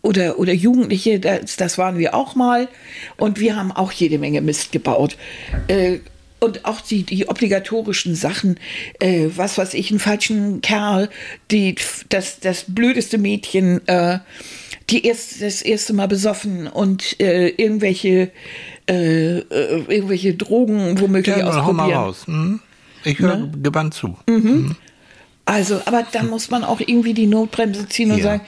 [0.02, 2.70] oder, oder Jugendliche, das, das waren wir auch mal
[3.18, 5.18] und wir haben auch jede Menge Mist gebaut.
[5.68, 6.00] Äh,
[6.40, 8.60] und auch die, die obligatorischen Sachen,
[9.00, 11.10] äh, was weiß ich, einen falschen Kerl,
[11.52, 11.76] die,
[12.10, 14.20] das, das blödeste Mädchen, äh,
[14.90, 18.32] die erst, das erste Mal besoffen und äh, irgendwelche,
[18.90, 19.44] äh, äh,
[19.88, 21.98] irgendwelche Drogen womöglich Ja, hau mal ausprobieren.
[22.00, 22.28] raus.
[22.28, 22.60] Hm?
[23.04, 23.52] Ich höre Ne?
[23.62, 24.18] gebannt zu.
[25.46, 28.24] Also, aber dann muss man auch irgendwie die Notbremse ziehen und Ja.
[28.24, 28.42] sagen,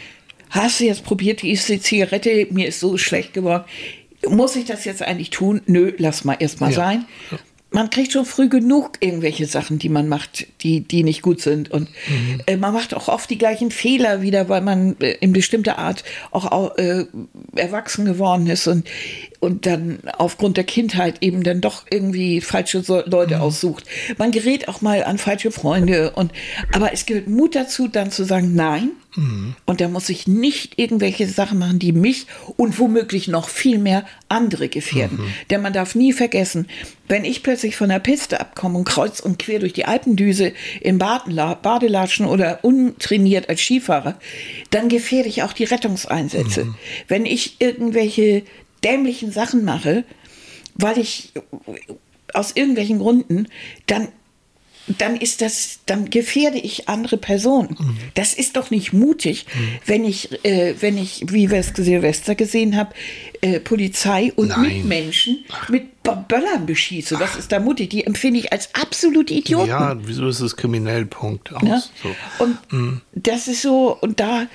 [0.50, 3.64] hast du jetzt probiert, die ist die Zigarette, mir ist so schlecht geworden.
[4.28, 5.62] Muss ich das jetzt eigentlich tun?
[5.66, 6.76] Nö, lass mal erst mal Ja.
[6.76, 7.06] sein.
[7.72, 11.70] Man kriegt schon früh genug irgendwelche Sachen, die man macht, die, die nicht gut sind.
[11.70, 12.42] Und Mhm.
[12.48, 16.04] äh, man macht auch oft die gleichen Fehler wieder, weil man äh, in bestimmter Art
[16.32, 17.06] auch, au- äh,
[17.56, 18.88] erwachsen geworden ist und,
[19.40, 23.42] und dann aufgrund der Kindheit eben dann doch irgendwie falsche Leute Mhm.
[23.42, 23.86] aussucht.
[24.18, 26.12] Man gerät auch mal an falsche Freunde.
[26.12, 26.32] Und,
[26.74, 28.92] aber es gehört Mut dazu, dann zu sagen, nein.
[29.16, 29.56] Mhm.
[29.66, 34.06] Und da muss ich nicht irgendwelche Sachen machen, die mich und womöglich noch viel mehr
[34.28, 35.20] andere gefährden.
[35.20, 35.34] Mhm.
[35.50, 36.68] Denn man darf nie vergessen,
[37.08, 40.98] wenn ich plötzlich von der Piste abkomme und kreuz und quer durch die Alpendüse im
[41.00, 44.20] Badela Badelatschen oder untrainiert als Skifahrer,
[44.70, 46.66] dann gefährde ich auch die Rettungseinsätze.
[46.66, 46.76] Mhm.
[47.08, 48.44] Wenn ich irgendwelche
[48.84, 50.04] dämlichen Sachen mache,
[50.76, 51.34] weil ich
[52.34, 53.48] aus irgendwelchen Gründen,
[53.88, 54.08] dann
[54.98, 57.76] dann ist das, dann gefährde ich andere Personen.
[57.80, 57.98] Mhm.
[58.16, 59.46] Das ist doch nicht mutig,
[59.86, 62.90] wenn ich, äh, wenn ich, wie wir es Silvester gesehen haben,
[63.42, 64.62] äh, Polizei und Nein.
[64.64, 67.18] Mitmenschen mit B- Böllern beschieße.
[67.20, 67.92] Das ist da mutig.
[67.92, 69.70] Die empfinde ich als absolute Idioten.
[69.70, 71.06] Ja, wieso ist es kriminell?
[71.06, 71.54] Punkt.
[71.54, 71.62] Aus.
[71.62, 71.84] Ne?
[72.02, 72.16] So.
[72.44, 74.48] Und das ist so, und da,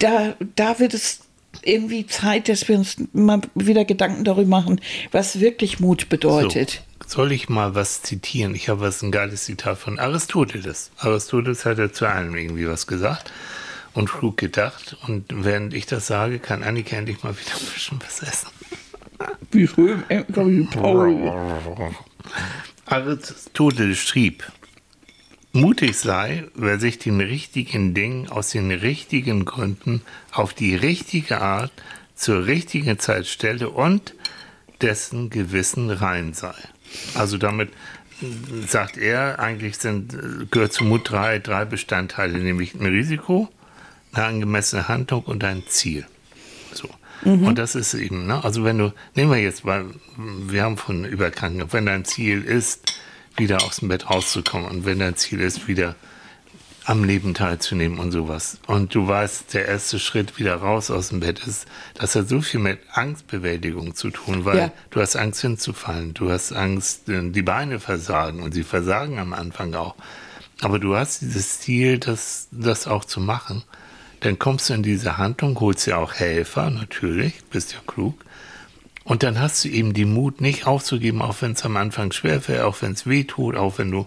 [0.00, 1.20] da, da wird es
[1.66, 4.80] irgendwie Zeit, dass wir uns mal wieder Gedanken darüber machen,
[5.12, 6.82] was wirklich Mut bedeutet.
[7.06, 8.54] So, soll ich mal was zitieren?
[8.54, 10.90] Ich habe was ein geiles Zitat von Aristoteles.
[10.98, 13.32] Aristoteles hat ja zu allem irgendwie was gesagt
[13.94, 14.96] und klug gedacht.
[15.06, 18.48] Und während ich das sage, kann Annika endlich mal wieder ein bisschen was essen.
[19.50, 19.66] Wie
[20.64, 21.32] Paul.
[22.86, 24.44] Aristoteles schrieb,
[25.56, 31.72] mutig sei, wer sich den richtigen Dingen aus den richtigen Gründen auf die richtige Art
[32.14, 34.14] zur richtigen Zeit stelle und
[34.80, 36.54] dessen Gewissen rein sei.
[37.14, 37.70] Also damit
[38.22, 43.48] äh, sagt er, eigentlich sind, äh, gehört zu Mut drei, drei Bestandteile, nämlich ein Risiko,
[44.12, 46.06] eine angemessene Handlung und ein Ziel.
[46.72, 46.88] So.
[47.24, 48.44] Und das ist eben, ne?
[48.44, 52.95] also wenn du, nehmen wir jetzt mal, wir haben von Überkranken, wenn dein Ziel ist,
[53.36, 55.94] wieder aus dem Bett rauszukommen und wenn dein Ziel ist, wieder
[56.84, 58.58] am Leben teilzunehmen und sowas.
[58.68, 62.40] Und du weißt, der erste Schritt wieder raus aus dem Bett ist, das hat so
[62.40, 64.72] viel mit Angstbewältigung zu tun, weil Ja.
[64.90, 69.32] du hast Angst hinzufallen, du hast Angst, äh, die Beine versagen und sie versagen am
[69.32, 69.96] Anfang auch.
[70.60, 73.64] Aber du hast dieses Ziel, das, das auch zu machen.
[74.20, 78.14] Dann kommst du in diese Handlung, holst dir auch Helfer, natürlich, bist ja klug.
[79.06, 82.62] Und dann hast du eben den Mut, nicht aufzugeben, auch wenn es am Anfang schwerfällt,
[82.62, 84.06] auch wenn es weh tut, auch wenn du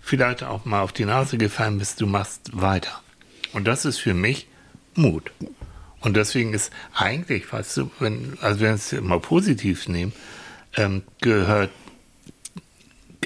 [0.00, 3.00] vielleicht auch mal auf die Nase gefallen bist, du machst weiter.
[3.52, 4.48] Und das ist für mich
[4.96, 5.30] Mut.
[6.00, 10.12] Und deswegen ist eigentlich, weißt du, wenn, also wenn wir es mal positiv nehmen,
[10.76, 11.70] ähm, gehört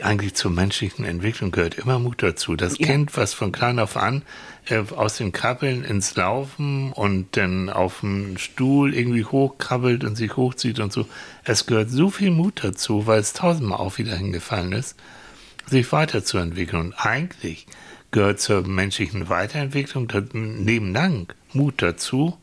[0.03, 2.55] eigentlich zur menschlichen Entwicklung gehört immer Mut dazu.
[2.57, 2.87] Das Ja.
[2.87, 4.23] Kind, was von klein auf an
[4.97, 10.81] aus dem Krabbeln ins Laufen und dann auf dem Stuhl irgendwie hochkrabbelt und sich hochzieht
[10.81, 11.07] und so,
[11.45, 14.97] es gehört so viel Mut dazu, weil es tausendmal auch wieder hingefallen ist,
[15.67, 16.87] sich weiterzuentwickeln.
[16.87, 17.67] Und eigentlich
[18.11, 22.39] gehört zur menschlichen Weiterentwicklung nebenan Mut dazu,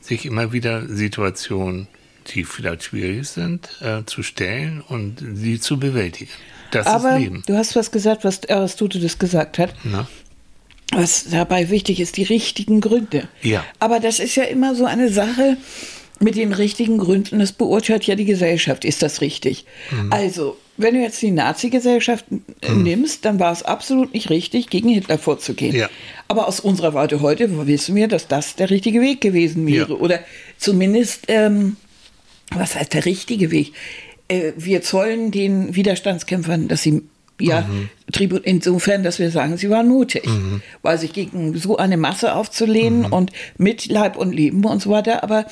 [0.00, 1.88] sich immer wieder Situationen,
[2.28, 6.30] die vielleicht schwierig sind, äh, zu stellen und sie zu bewältigen.
[6.70, 7.42] Das Aber ist Leben.
[7.46, 9.74] du hast was gesagt, was Aristoteles gesagt hat.
[9.84, 10.08] Na?
[10.92, 13.28] Was dabei wichtig ist, die richtigen Gründe.
[13.42, 13.64] Ja.
[13.78, 15.56] Aber das ist ja immer so eine Sache
[16.20, 17.38] mit den richtigen Gründen.
[17.38, 18.84] Das beurteilt ja die Gesellschaft.
[18.84, 19.64] Ist das richtig?
[19.90, 20.12] Mhm.
[20.12, 22.24] Also, wenn du jetzt die Nazi-Gesellschaft
[22.60, 25.74] äh, nimmst, dann war es absolut nicht richtig, gegen Hitler vorzugehen.
[25.74, 25.88] Ja.
[26.28, 29.92] Aber aus unserer Warte heute wissen wir, dass das der richtige Weg gewesen wäre.
[29.92, 29.98] Ja.
[29.98, 30.20] Oder
[30.58, 31.76] zumindest, ähm,
[32.50, 33.72] was heißt der richtige Weg?
[34.28, 37.02] Äh, wir zollen den Widerstandskämpfern, dass sie
[37.40, 37.88] ja Mhm.
[38.44, 40.22] Insofern, dass wir sagen, sie waren mutig,
[40.82, 43.12] weil sich gegen so eine Masse aufzulehnen Mhm.
[43.12, 45.24] und mit Leib und Leben und so weiter.
[45.24, 45.46] Aber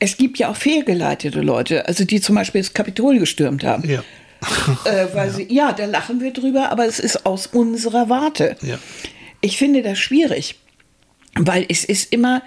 [0.00, 3.88] es gibt ja auch fehlgeleitete Leute, also die zum Beispiel das Kapitol gestürmt haben.
[3.88, 4.02] Ja.
[4.84, 8.56] Äh, weil sie, ja, da lachen wir drüber, aber es ist aus unserer Warte.
[8.60, 8.78] Ja.
[9.40, 10.56] Ich finde das schwierig,
[11.36, 12.42] weil es ist immer,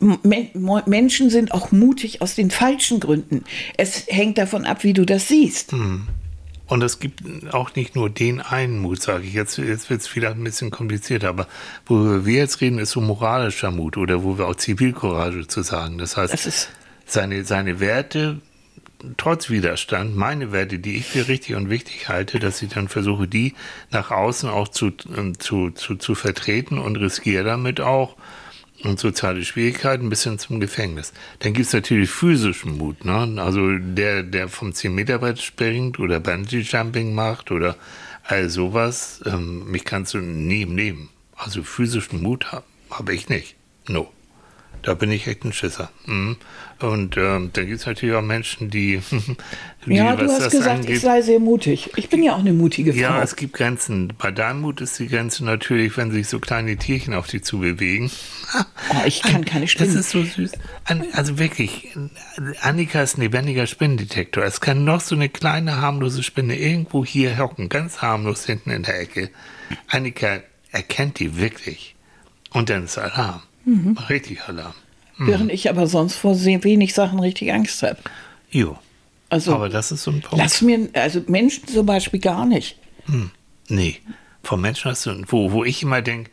[0.00, 3.44] Menschen sind auch mutig aus den falschen Gründen.
[3.78, 5.72] Es hängt davon ab, wie du das siehst.
[6.68, 9.32] Und es gibt auch nicht nur den einen Mut, sage ich.
[9.32, 11.48] Jetzt, jetzt wird es vielleicht ein bisschen komplizierter, aber
[11.86, 15.98] worüber wir jetzt reden, ist so moralischer Mut oder wo wir auch Zivilcourage zu sagen.
[15.98, 16.68] Das heißt, Das
[17.06, 18.40] seine, seine Werte
[19.16, 23.28] trotz Widerstand meine Werte, die ich für richtig und wichtig halte, dass ich dann versuche,
[23.28, 23.54] die
[23.90, 28.16] nach außen auch zu, ähm, zu, zu, zu vertreten und riskiere damit auch
[28.84, 31.12] und soziale Schwierigkeiten bis hin zum Gefängnis.
[31.40, 33.04] Dann gibt es natürlich physischen Mut.
[33.04, 33.40] Ne?
[33.42, 37.76] Also der, der vom 10-Meter-Brett springt oder Bungee-Jumping macht oder
[38.24, 41.10] all sowas, ähm, mich kannst du nie Leben.
[41.34, 43.56] Also physischen Mut habe hab ich nicht.
[43.88, 44.12] No.
[44.82, 45.90] Da bin ich echt ein Schisser.
[46.06, 46.36] Mhm.
[46.80, 49.00] Und ähm, da gibt es natürlich auch Menschen, die.
[49.86, 51.90] die ja, du hast gesagt, angeht, ich sei sehr mutig.
[51.96, 53.00] Ich bin ja auch eine mutige Frau.
[53.00, 54.12] Ja, es gibt Grenzen.
[54.16, 58.10] Bei deinem Mut ist die Grenze natürlich, wenn sich so kleine Tierchen auf dich zubewegen.
[58.90, 59.94] Oh, ich kann keine Spinnen.
[59.94, 60.52] Das ist so süß.
[61.12, 61.94] Also wirklich,
[62.62, 64.42] Annika ist ein lebendiger Spinnendetektor.
[64.42, 68.84] Es kann noch so eine kleine harmlose Spinne irgendwo hier hocken, ganz harmlos hinten in
[68.84, 69.28] der Ecke.
[69.88, 70.40] Annika
[70.72, 71.96] erkennt die wirklich.
[72.50, 73.42] Und dann ist Alarm.
[73.68, 73.98] Mhm.
[74.08, 74.74] Richtig Alarm.
[75.18, 75.26] Mhm.
[75.26, 77.98] Während ich aber sonst vor sehr wenig Sachen richtig Angst habe.
[78.50, 78.78] Jo.
[79.28, 80.38] Also, aber das ist so ein Punkt.
[80.38, 82.76] Lass mir, also Menschen zum Beispiel gar nicht.
[83.06, 83.30] Hm.
[83.68, 83.96] Nee.
[84.42, 86.30] Von Menschen hast du, wo, wo ich immer denke,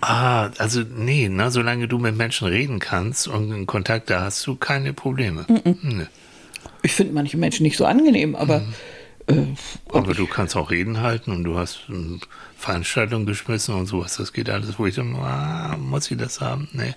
[0.00, 4.44] ah, also nee, ne, solange du mit Menschen reden kannst und in Kontakt, da hast
[4.46, 5.46] du keine Probleme.
[5.48, 5.78] Mhm.
[5.82, 6.06] Nee.
[6.82, 8.60] Ich finde manche Menschen nicht so angenehm, aber.
[8.60, 8.74] Mhm.
[9.26, 9.54] Äh,
[9.92, 11.80] aber du kannst auch Reden halten und du hast
[12.56, 14.16] Veranstaltungen geschmissen und sowas.
[14.16, 16.68] Das geht alles, wo ich dann, ah, muss ich das haben?
[16.72, 16.94] Nee.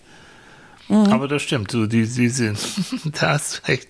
[0.89, 1.13] Mhm.
[1.13, 2.53] Aber das stimmt, so die, diese,
[3.05, 3.87] da hast recht.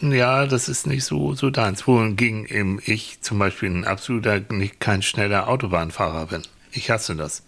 [0.00, 1.86] Ja, das ist nicht so, so deins.
[1.86, 6.42] Wohingegen eben ich zum Beispiel ein absoluter, nicht kein schneller Autobahnfahrer bin.
[6.72, 7.43] Ich hasse das.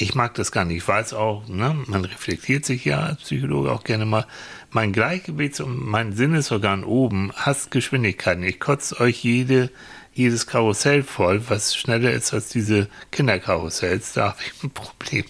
[0.00, 0.78] Ich mag das gar nicht.
[0.78, 4.26] Ich weiß auch, ne, man reflektiert sich ja als Psychologe auch gerne mal.
[4.70, 8.42] Mein Gleichgewichts- und mein Sinnesorgan oben hasst Geschwindigkeiten.
[8.42, 9.70] Ich kotze euch jede,
[10.14, 14.14] jedes Karussell voll, was schneller ist als diese Kinderkarussells.
[14.14, 15.26] Da habe ich ein Problem.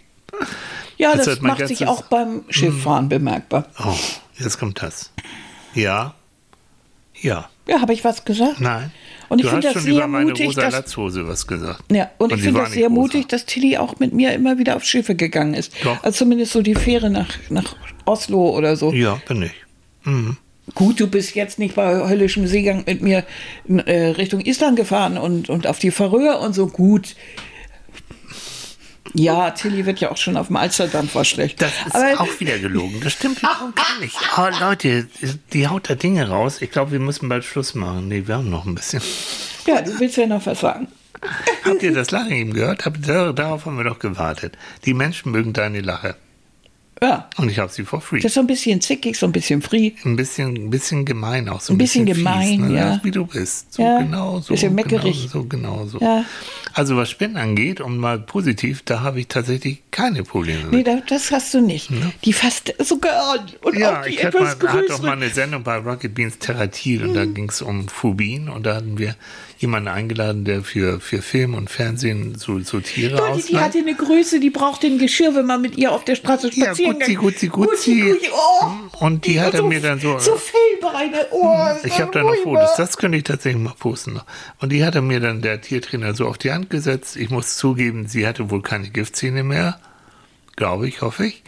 [0.99, 3.09] Ja, das, das macht sich auch beim Schifffahren hm.
[3.09, 3.67] bemerkbar.
[3.85, 3.97] Oh,
[4.39, 5.11] jetzt kommt das.
[5.75, 6.15] Ja.
[7.21, 7.51] Ja.
[7.67, 8.61] Ja, habe ich was gesagt?
[8.61, 8.93] Nein.
[9.31, 11.85] Und ich finde das sehr mutig, rosa dass, Latzhose was gesagt.
[11.91, 14.75] Ja, und, und ich finde das sehr mutig, dass Tilly auch mit mir immer wieder
[14.75, 15.73] auf Schiffe gegangen ist.
[15.85, 16.03] Doch.
[16.03, 18.93] Also zumindest so die Fähre nach, nach Oslo oder so.
[18.93, 19.53] Ja, bin ich.
[20.03, 20.37] Mhm.
[20.75, 23.25] Gut, du bist jetzt nicht bei höllischem Seegang mit mir
[23.69, 26.67] äh, Richtung Island gefahren und, und auf die Färöer und so.
[26.67, 27.15] Gut,
[29.15, 31.61] ja, Tilly wird ja auch schon auf dem Alsterdampfer schlecht.
[31.61, 33.01] Das ist Aber auch wieder gelogen.
[33.03, 34.17] Das stimmt wiederum gar nicht.
[34.37, 35.09] Oh, Leute,
[35.53, 36.63] die haut da Dinge raus.
[36.63, 38.09] Ich glaube, wir müssen bald Schluss machen.
[38.09, 39.03] Nee, wir haben noch ein bisschen.
[39.67, 40.89] Ja, du willst ja noch was sagen.
[41.65, 42.85] Habt ihr das Lachen eben gehört?
[43.07, 44.57] Darauf haben wir doch gewartet.
[44.85, 46.17] Die Menschen mögen deine Lache.
[47.03, 47.31] Ja.
[47.37, 48.19] Und ich habe sie for free.
[48.19, 49.93] Das ist so ein bisschen zickig, so ein bisschen free.
[50.05, 51.61] Ein bisschen, ein bisschen gemein auch.
[51.61, 52.77] So ein, ein bisschen, bisschen gemein, fies, ne?
[52.77, 53.01] ja.
[53.03, 53.73] Wie du bist.
[53.73, 54.01] So ja.
[54.01, 54.53] genau so.
[54.53, 55.23] Bisschen meckerig.
[55.23, 55.99] Genau so, genau so.
[56.01, 56.25] Ja.
[56.75, 60.87] Also was Spinnen angeht, und mal positiv, da habe ich tatsächlich keine Probleme mit.
[60.87, 61.91] Nee, das hast du nicht.
[61.91, 62.13] Ja.
[62.25, 63.47] Die fasst sogar.
[63.63, 66.39] Und ja, auch die ich hatte mal, hatte auch mal eine Sendung bei Rocket Beans
[66.39, 67.35] Terratil und da mhm.
[67.35, 69.17] ging es um Phobien und da hatten wir
[69.61, 73.49] jemanden eingeladen, der für, für Film und Fernsehen so, so Tiere Leute, ausleiht.
[73.51, 76.51] die hatte eine Größe, die brauchte ein Geschirr, wenn man mit ihr auf der Straße
[76.51, 78.15] spazieren ja, Gutzi, Gutzi, Gutzi.
[78.33, 80.19] Oh, und die hat er so, mir dann so...
[80.19, 84.19] So Fellbeine, oh, Ich habe da noch Fotos, das könnte ich tatsächlich mal posten.
[84.61, 87.17] Und die hat er mir dann, der Tiertrainer, so auf die Hand gesetzt.
[87.17, 89.79] Ich muss zugeben, sie hatte wohl keine Giftzähne mehr
[90.57, 91.43] glaube ich, hoffe ich.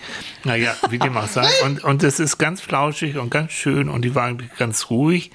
[0.45, 1.47] Naja, wie dem auch sei.
[1.65, 5.31] Und, und es ist ganz flauschig und ganz schön und die waren ganz ruhig.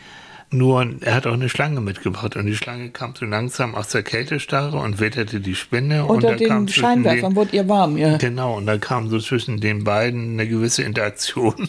[0.50, 4.02] Nur er hat auch eine Schlange mitgebracht und die Schlange kam so langsam aus der
[4.04, 6.06] Kältestarre und wetterte die Spinne.
[6.06, 8.16] Unter und den Scheinwerfern wurde ihr warm, ja.
[8.16, 11.68] Genau, und da kam so zwischen den beiden eine gewisse Interaktion,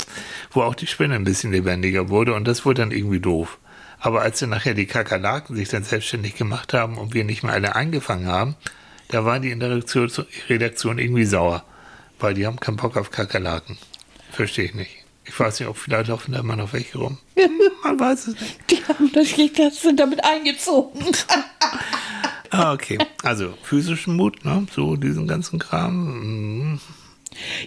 [0.50, 3.58] wo auch die Spinne ein bisschen lebendiger wurde und das wurde dann irgendwie doof.
[3.98, 7.54] Aber als dann nachher die Kakerlaken sich dann selbstständig gemacht haben und wir nicht mehr
[7.54, 8.56] alle eingefangen haben,
[9.08, 10.10] da war die Redaktion,
[10.50, 11.64] Redaktion irgendwie sauer,
[12.20, 13.78] weil die haben keinen Bock auf Kakerlaken.
[14.30, 14.97] Verstehe ich nicht.
[15.28, 17.18] Ich weiß nicht, ob vielleicht laufen da immer noch welche rum.
[17.84, 18.58] Man weiß es nicht.
[18.70, 21.04] Die haben das das sind damit eingezogen.
[22.50, 22.98] ah, okay.
[23.22, 24.66] Also physischen Mut, ne?
[24.74, 26.72] so diesen ganzen Kram.
[26.72, 26.80] Mhm.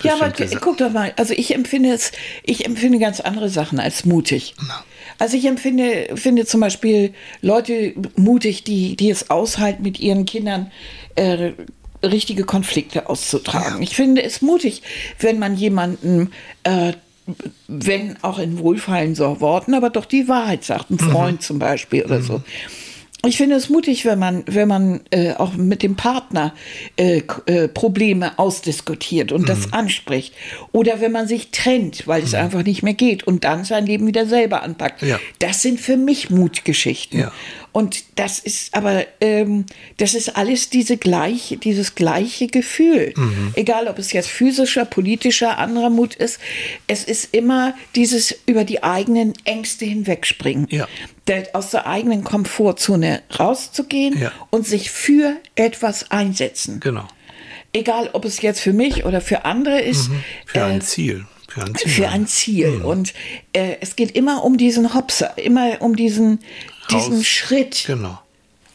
[0.04, 2.12] Ja, aber guck doch mal, also ich empfinde es,
[2.43, 4.56] ich empfinde ganz andere Sachen als mutig.
[4.67, 4.84] Na.
[5.17, 10.71] Also ich empfinde, finde zum Beispiel Leute mutig, die, die es aushalten, mit ihren Kindern
[11.15, 11.52] äh,
[12.04, 13.78] richtige Konflikte auszutragen.
[13.78, 13.84] Ja.
[13.84, 14.82] Ich finde es mutig,
[15.19, 16.32] wenn man jemanden
[16.63, 16.93] äh,
[17.68, 21.00] wenn auch in wohlfeilenden Worten, aber doch die Wahrheit sagt, ein.
[21.00, 21.42] Freund mhm.
[21.42, 22.24] zum Beispiel oder mhm.
[22.24, 22.44] so.
[23.24, 26.56] Ich finde es mutig, wenn man, wenn man äh, auch mit dem Partner
[26.98, 29.46] äh, äh, Probleme ausdiskutiert und mhm.
[29.46, 30.34] das anspricht.
[30.72, 32.40] Oder wenn man sich trennt, weil es mhm.
[32.40, 35.04] einfach nicht mehr geht und dann sein Leben wieder selber anpackt.
[35.04, 35.20] Ja.
[35.38, 37.20] Das sind für mich Mutgeschichten.
[37.20, 37.32] Ja.
[37.74, 39.66] Und das ist aber, ähm,
[39.98, 43.14] das ist alles diese gleiche, dieses gleiche Gefühl.
[43.16, 43.54] Mhm.
[43.56, 46.40] Egal, ob es jetzt physischer, politischer, anderer Mut ist.
[46.88, 50.68] Es ist immer dieses über die eigenen Ängste hinwegspringen.
[50.70, 50.88] Ja.
[51.32, 54.34] Der, aus der eigenen Komfortzone rauszugehen ja.
[54.50, 56.82] und sich für etwas einsetzen.
[56.82, 57.08] Genau.
[57.72, 60.10] Egal, ob es jetzt für mich oder für andere ist.
[60.10, 60.24] Mhm.
[60.46, 61.26] Für ein äh, Ziel.
[61.48, 61.91] Für ein Ziel.
[61.91, 62.72] Für ein Ziel.
[62.72, 62.86] Mhm.
[62.86, 63.13] Und
[63.54, 66.39] äh, es geht immer um diesen Hopser, immer um diesen,
[66.91, 67.86] diesen Schritt.
[67.88, 68.20] Genau.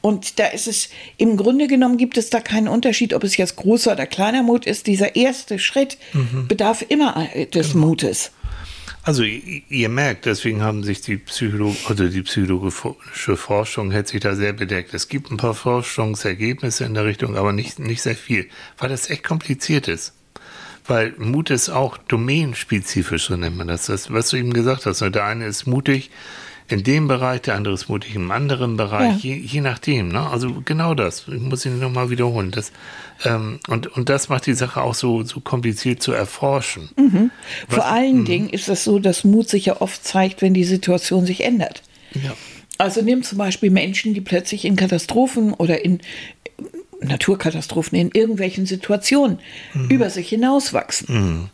[0.00, 0.88] Und da ist es,
[1.18, 4.64] im Grunde genommen gibt es da keinen Unterschied, ob es jetzt großer oder kleiner Mut
[4.64, 4.86] ist.
[4.86, 6.48] Dieser erste Schritt mhm.
[6.48, 7.88] bedarf immer äh, des genau.
[7.88, 8.30] Mutes.
[9.06, 14.34] Also ihr merkt, deswegen haben sich die Psycholo oder die psychologische Forschung hält sich da
[14.34, 14.92] sehr bedeckt.
[14.94, 19.08] Es gibt ein paar Forschungsergebnisse in der Richtung, aber nicht, nicht sehr viel, weil das
[19.08, 20.12] echt kompliziert ist.
[20.88, 23.86] Weil Mut ist auch domänenspezifisch, so nennt man das.
[23.86, 25.02] das was du eben gesagt hast.
[25.02, 26.10] Der eine ist mutig,
[26.68, 29.34] in dem Bereich, der andere ist mutig im anderen Bereich, ja.
[29.34, 30.08] je, je, nachdem.
[30.08, 30.20] Ne?
[30.20, 32.50] Also genau das, ich muss ihn nochmal wiederholen.
[32.50, 32.72] Das,
[33.24, 36.90] ähm, und, und das macht die Sache auch so, so kompliziert zu erforschen.
[36.96, 37.30] Mhm.
[37.68, 38.24] Was, Vor allen mh.
[38.24, 41.82] Dingen ist es so, dass Mut sich ja oft zeigt, wenn die Situation sich ändert.
[42.14, 42.34] Ja.
[42.78, 46.00] Also nimm zum Beispiel Menschen, die plötzlich in Katastrophen oder in
[47.00, 49.38] Naturkatastrophen, in irgendwelchen Situationen
[49.72, 49.88] mhm.
[49.88, 51.14] über sich hinauswachsen.
[51.14, 51.48] Mhm.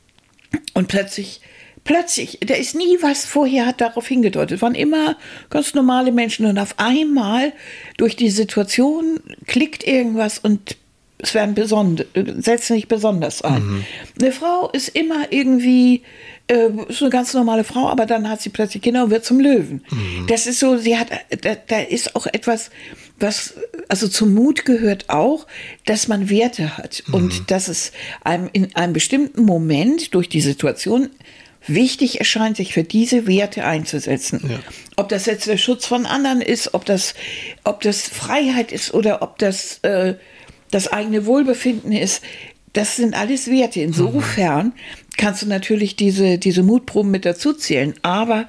[0.74, 1.40] Und plötzlich
[1.84, 4.62] Plötzlich, da ist nie was vorher hat darauf hingedeutet.
[4.62, 5.16] Waren immer
[5.50, 7.52] ganz normale Menschen und auf einmal
[7.96, 10.76] durch die Situation klickt irgendwas und
[11.22, 12.06] es werden besonders,
[12.38, 13.64] setzt nicht besonders ein.
[13.64, 13.84] Mhm.
[14.20, 16.02] Eine Frau ist immer irgendwie,
[16.48, 19.38] äh, ist eine ganz normale Frau, aber dann hat sie plötzlich Kinder und wird zum
[19.38, 19.84] Löwen.
[19.90, 20.26] Mhm.
[20.26, 21.08] Das ist so, sie hat,
[21.42, 22.70] da, da ist auch etwas,
[23.20, 23.54] was,
[23.88, 25.46] also zum Mut gehört auch,
[25.84, 27.14] dass man Werte hat mhm.
[27.14, 27.92] und dass es
[28.24, 31.08] einem in einem bestimmten Moment durch die Situation
[31.66, 34.40] wichtig erscheint, sich für diese Werte einzusetzen.
[34.48, 34.58] Ja.
[34.96, 37.14] Ob das jetzt der Schutz von anderen ist, ob das,
[37.64, 40.14] ob das Freiheit ist oder ob das äh,
[40.72, 42.22] das eigene Wohlbefinden ist,
[42.72, 43.80] das sind alles Werte.
[43.80, 44.72] Insofern mhm.
[45.16, 47.94] kannst du natürlich diese, diese Mutproben mit dazu zählen.
[48.02, 48.48] Aber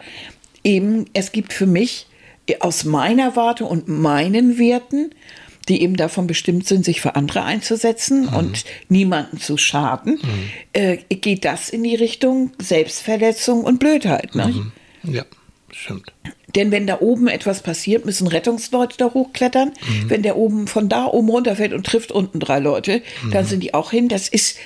[0.64, 2.08] eben, es gibt für mich
[2.60, 5.12] aus meiner Warte und meinen Werten
[5.70, 8.34] die eben davon bestimmt sind, sich für andere einzusetzen mhm.
[8.36, 10.50] und niemanden zu schaden, mhm.
[10.74, 14.36] äh, geht das in die Richtung Selbstverletzung und Blödheit.
[14.36, 14.48] Ne?
[15.04, 15.14] Mhm.
[15.14, 15.24] Ja,
[15.72, 16.12] stimmt.
[16.56, 19.70] Denn wenn da oben etwas passiert, müssen Rettungsleute da hochklettern.
[19.70, 20.10] Mhm.
[20.10, 23.48] Wenn der oben von da oben runterfällt und trifft unten drei Leute, dann mhm.
[23.48, 24.08] sind die auch hin.
[24.08, 24.58] Das ist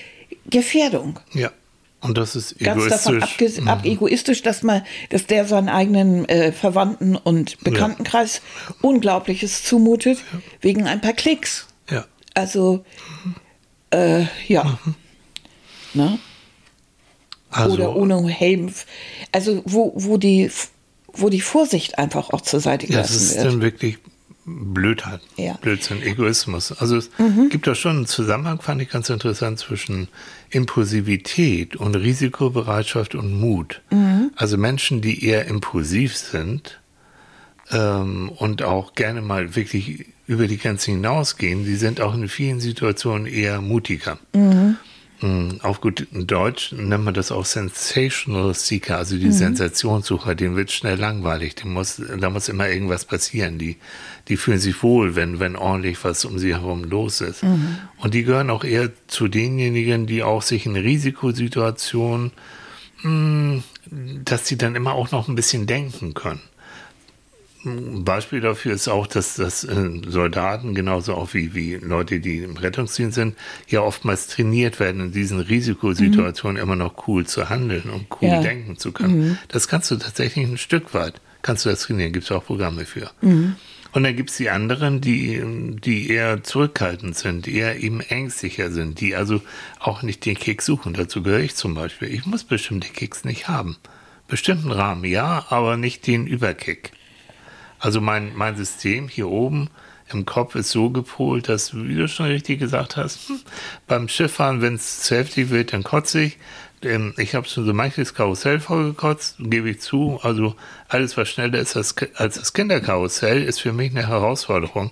[0.49, 1.19] Gefährdung.
[1.33, 1.51] Ja.
[2.07, 2.89] Und das ist egoistisch.
[2.89, 3.91] Ganz davon ab, mhm.
[3.91, 8.75] egoistisch, dass man, dass der seinen eigenen äh, Verwandten und Bekanntenkreis ja.
[8.81, 10.39] Unglaubliches zumutet, ja.
[10.61, 11.67] wegen ein paar Klicks.
[11.89, 12.05] Ja.
[12.33, 12.83] Also,
[13.91, 14.63] äh, ja.
[14.63, 14.95] Mhm.
[15.93, 16.19] Ne?
[17.49, 18.71] Also, Oder ohne Helm.
[19.31, 20.51] Also, wo, wo, die,
[21.13, 23.21] wo die Vorsicht einfach auch zur Seite gelassen wird.
[23.21, 23.97] Das ist dann wirklich
[24.49, 25.53] Blödheit, ja.
[25.55, 26.71] Blödsinn, Egoismus.
[26.71, 27.49] Also es mhm.
[27.49, 30.07] gibt da schon einen Zusammenhang, fand ich ganz interessant, zwischen
[30.49, 33.81] Impulsivität und Risikobereitschaft und Mut.
[33.91, 34.31] Mhm.
[34.37, 36.79] Also Menschen, die eher impulsiv sind
[37.71, 42.61] ähm, und auch gerne mal wirklich über die Grenzen hinausgehen, die sind auch in vielen
[42.61, 44.17] Situationen eher mutiger.
[44.33, 44.77] Mhm.
[45.19, 49.31] Hm, auf gut Deutsch nennt man das auch Sensational Seeker, also die mhm.
[49.31, 53.57] Sensationssucher, dem wird schnell langweilig, dem muss, da muss immer irgendwas passieren.
[53.57, 53.77] Die,
[54.27, 57.43] die fühlen sich wohl, wenn, wenn ordentlich was um sie herum los ist.
[57.43, 57.77] Mhm.
[57.97, 62.31] Und die gehören auch eher zu denjenigen, die auch sich in Risikosituationen,
[63.01, 63.63] mh, hm,
[64.23, 66.41] dass sie dann immer auch noch ein bisschen denken können.
[67.65, 72.39] Ein Beispiel dafür ist auch, dass, dass äh, Soldaten, genauso auch wie, wie Leute, die
[72.39, 73.35] im Rettungsdienst sind,
[73.67, 76.63] ja oftmals trainiert werden, in diesen Risikosituationen mhm.
[76.63, 78.41] immer noch cool zu handeln und cool ja.
[78.41, 79.19] denken zu können.
[79.19, 79.37] Mhm.
[79.47, 82.85] Das kannst du tatsächlich ein Stück weit, kannst du das trainieren, gibt es auch Programme
[82.85, 83.11] für.
[83.21, 83.55] Mhm.
[83.93, 85.41] Und dann gibt es die anderen, die,
[85.83, 89.41] die eher zurückhaltend sind, die eher eben ängstlicher sind, die also
[89.79, 90.93] auch nicht den Kick suchen.
[90.93, 92.13] Dazu gehöre ich zum Beispiel.
[92.13, 93.77] Ich muss bestimmte Kicks nicht haben.
[94.27, 96.91] Bestimmten Rahmen ja, aber nicht den Überkick.
[97.79, 99.69] Also mein, mein System hier oben
[100.09, 103.39] im Kopf ist so gepolt, dass, wie du schon richtig gesagt hast, hm,
[103.87, 106.37] beim Schifffahren, wenn es zu heftig wird, dann kotze ich.
[106.81, 110.19] Ähm, ich habe schon so manches Karussell vollgekotzt, gebe ich zu.
[110.23, 110.55] Also
[110.87, 114.91] alles, was schneller ist als, als das Kinderkarussell, ist für mich eine Herausforderung.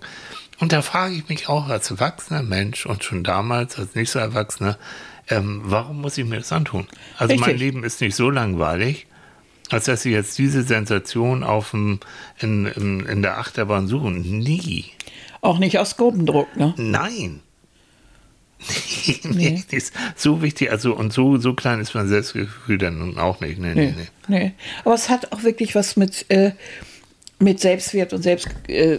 [0.60, 4.20] Und da frage ich mich auch als erwachsener Mensch und schon damals als nicht so
[4.20, 4.78] Erwachsener,
[5.28, 6.88] ähm, warum muss ich mir das antun?
[7.18, 7.48] Also Richtig.
[7.48, 9.08] mein Leben ist nicht so langweilig
[9.72, 12.00] als dass sie jetzt diese Sensation auf dem,
[12.40, 14.22] in, in, in der Achterbahn suchen.
[14.22, 14.86] Nie.
[15.42, 16.74] Auch nicht aus Gruppendruck, ne?
[16.78, 17.42] Nein.
[19.06, 19.64] Nee, nee.
[19.70, 19.78] nee.
[19.78, 23.60] ist so wichtig, also und so, so klein ist mein Selbstgefühl dann nun auch nicht.
[23.60, 24.08] Nee, nee, nee.
[24.28, 24.52] nee.
[24.84, 26.52] Aber es hat auch wirklich was mit, äh,
[27.38, 28.98] mit Selbstwert und Selbst, äh,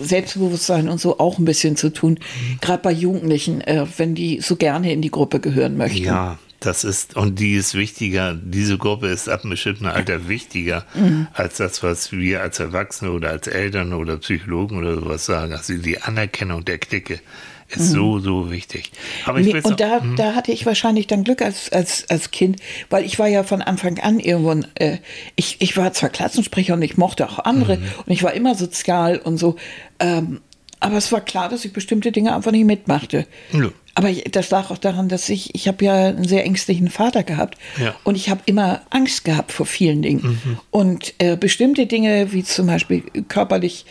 [0.00, 2.12] Selbstbewusstsein und so auch ein bisschen zu tun.
[2.12, 2.58] Mhm.
[2.60, 6.04] Gerade bei Jugendlichen, äh, wenn die so gerne in die Gruppe gehören möchten.
[6.04, 10.84] Ja, das ist, und die ist wichtiger, diese Gruppe ist ab einem bestimmten Alter wichtiger
[10.94, 11.28] mhm.
[11.32, 15.52] als das, was wir als Erwachsene oder als Eltern oder Psychologen oder sowas sagen.
[15.52, 17.20] Also die Anerkennung der Clique
[17.68, 17.94] ist mhm.
[17.94, 18.90] so, so wichtig.
[19.24, 20.16] Aber ich nee, und da, mhm.
[20.16, 23.62] da hatte ich wahrscheinlich dann Glück als, als, als Kind, weil ich war ja von
[23.62, 24.98] Anfang an irgendwo, äh,
[25.36, 27.84] ich, ich war zwar Klassensprecher und ich mochte auch andere mhm.
[28.04, 29.56] und ich war immer sozial und so,
[30.00, 30.40] ähm,
[30.80, 33.26] aber es war klar, dass ich bestimmte Dinge einfach nicht mitmachte.
[33.52, 33.70] Ja.
[33.98, 37.58] Aber das lag auch daran, dass ich, ich habe ja einen sehr ängstlichen Vater gehabt
[37.82, 37.96] ja.
[38.04, 40.40] und ich habe immer Angst gehabt vor vielen Dingen.
[40.44, 40.58] Mhm.
[40.70, 43.86] Und äh, bestimmte Dinge, wie zum Beispiel körperlich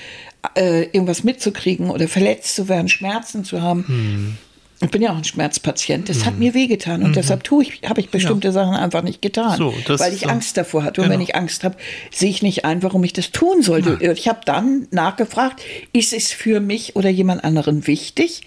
[0.55, 4.38] äh, irgendwas mitzukriegen oder verletzt zu werden, Schmerzen zu haben, mhm.
[4.80, 6.08] Ich bin ja auch ein Schmerzpatient.
[6.08, 6.26] Das mhm.
[6.26, 7.14] hat mir wehgetan und mhm.
[7.14, 8.52] deshalb tue ich, habe ich bestimmte ja.
[8.52, 10.30] Sachen einfach nicht getan, so, weil ich so.
[10.30, 11.02] Angst davor hatte.
[11.02, 11.16] Und genau.
[11.16, 11.76] wenn ich Angst habe,
[12.12, 13.98] sehe ich nicht ein, warum ich das tun sollte.
[14.00, 14.12] Nein.
[14.16, 15.62] Ich habe dann nachgefragt,
[15.94, 18.42] ist es für mich oder jemand anderen wichtig?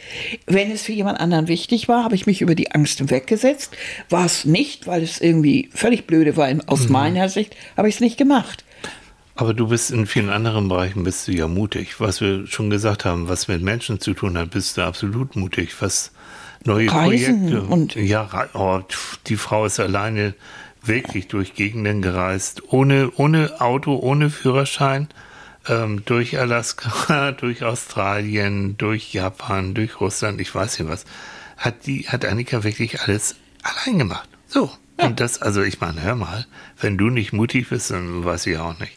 [0.47, 3.73] Wenn es für jemand anderen wichtig war, habe ich mich über die Angst weggesetzt.
[4.09, 6.93] War es nicht, weil es irgendwie völlig blöde war aus mhm.
[6.93, 8.65] meiner Sicht, habe ich es nicht gemacht.
[9.35, 11.99] Aber du bist in vielen anderen Bereichen bist du ja mutig.
[11.99, 15.75] Was wir schon gesagt haben, was mit Menschen zu tun hat, bist du absolut mutig.
[15.81, 16.13] Was
[16.65, 18.81] neue Reisen Projekte und ja, oh,
[19.27, 20.35] die Frau ist alleine
[20.83, 25.09] wirklich durch Gegenden gereist, ohne ohne Auto, ohne Führerschein,
[25.69, 31.05] ähm, durch Alaska, durch Australien, durch Japan, durch Russland, ich weiß nicht was.
[31.57, 34.29] Hat die hat Annika wirklich alles allein gemacht.
[34.47, 34.71] So.
[35.03, 36.47] Und das, also ich meine, hör mal,
[36.81, 38.93] wenn du nicht mutig bist, dann weiß ich auch nicht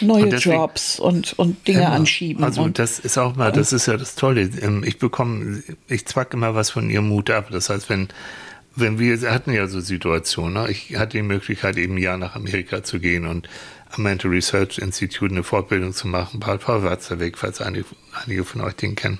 [0.00, 1.92] neue und deswegen, Jobs und, und Dinge immer.
[1.92, 2.44] anschieben.
[2.44, 4.42] Also das ist auch mal, das ist ja das Tolle.
[4.60, 7.48] Ähm, ich bekomme, ich zwack immer was von ihrem Mut ab.
[7.50, 8.08] Das heißt, wenn,
[8.76, 10.70] wenn wir hatten ja so Situationen, ne?
[10.70, 13.48] ich hatte die Möglichkeit, eben ein Jahr nach Amerika zu gehen und
[13.90, 17.86] am Mental Research Institute eine Fortbildung zu machen, Paul Watzerweg, falls einige,
[18.24, 19.18] einige von euch den kennen.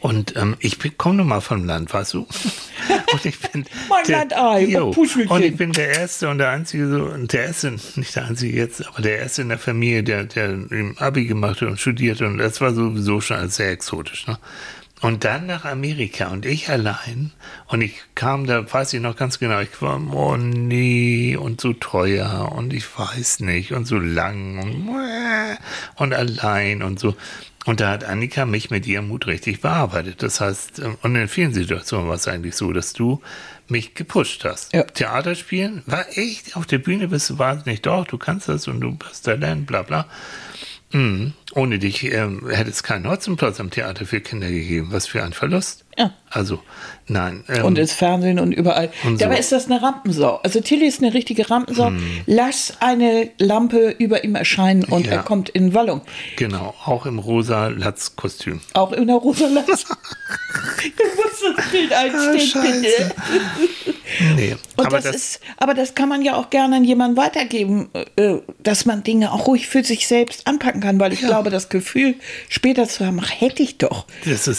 [0.00, 2.26] Und ähm, ich komme nun mal vom Land, weißt du?
[3.12, 4.88] Und ich bin mein der, Landei, jo,
[5.28, 8.86] und ich bin der Erste und der Einzige, so, der Erste, nicht der Einzige jetzt,
[8.86, 12.38] aber der Erste in der Familie, der, der im Abi gemacht hat und studiert und
[12.38, 14.26] das war sowieso schon sehr exotisch.
[14.26, 14.38] Ne?
[15.02, 17.32] Und dann nach Amerika und ich allein.
[17.66, 21.72] Und ich kam da, weiß ich noch ganz genau, ich war, oh nee, und so
[21.72, 24.96] teuer und ich weiß nicht und so lang und,
[25.96, 27.16] und allein und so.
[27.64, 30.22] Und da hat Annika mich mit ihrem Mut richtig bearbeitet.
[30.22, 33.20] Das heißt, ähm, und in vielen Situationen war es eigentlich so, dass du
[33.68, 34.72] mich gepusht hast.
[34.72, 34.82] Ja.
[34.82, 38.80] Theater spielen war echt, auf der Bühne bist du wahnsinnig doch, du kannst das und
[38.80, 40.06] du hast Talent, bla bla.
[40.92, 41.32] Mhm.
[41.54, 44.88] Ohne dich ähm, hätte es keinen Hotzenplatz am Theater für Kinder gegeben.
[44.90, 45.84] Was für ein Verlust.
[45.98, 46.12] Ja.
[46.30, 46.60] Also,
[47.06, 47.44] nein.
[47.48, 48.90] Ähm, und ins Fernsehen und überall.
[49.04, 49.40] Und Dabei so.
[49.40, 50.36] ist das eine Rampensau.
[50.42, 51.88] Also Tilly ist eine richtige Rampensau.
[51.88, 52.02] Hm.
[52.26, 55.12] Lass eine Lampe über ihm erscheinen und ja.
[55.12, 56.00] er kommt in Wallung.
[56.36, 58.60] Genau, auch im rosa Latz-Kostüm.
[58.72, 59.84] Auch in der rosa Latz.
[59.86, 63.94] du musst das Bild einstellen, ah, bitte.
[64.36, 67.16] Nee, und aber, das, das ist, aber das kann man ja auch gerne an jemanden
[67.16, 71.28] weitergeben, äh, dass man Dinge auch ruhig für sich selbst anpacken kann, weil ich ja.
[71.28, 72.14] glaube, das Gefühl
[72.48, 74.06] später zu haben, ach, hätte ich doch.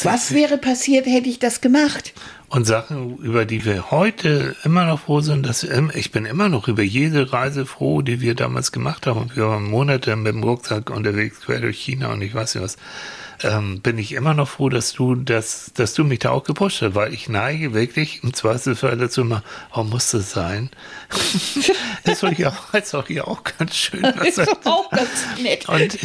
[0.04, 2.14] Was wäre passiert, hätte ich das gemacht?
[2.50, 6.68] Und Sachen, über die wir heute immer noch froh sind, dass ich bin immer noch
[6.68, 9.32] über jede Reise froh, die wir damals gemacht haben.
[9.34, 12.78] Wir waren Monate mit dem Rucksack unterwegs quer durch China und ich weiß nicht was
[13.44, 16.82] ähm, bin ich immer noch froh, dass du, dass, dass du mich da auch gepusht
[16.82, 19.44] hast, weil ich neige wirklich im Zweifelsfall dazu immer,
[19.74, 20.70] oh, muss das sein?
[22.04, 24.02] das ist doch ja auch, ist doch hier auch ganz schön.
[24.02, 25.10] Das ist auch ganz
[25.42, 25.68] nett.
[25.68, 25.98] Und,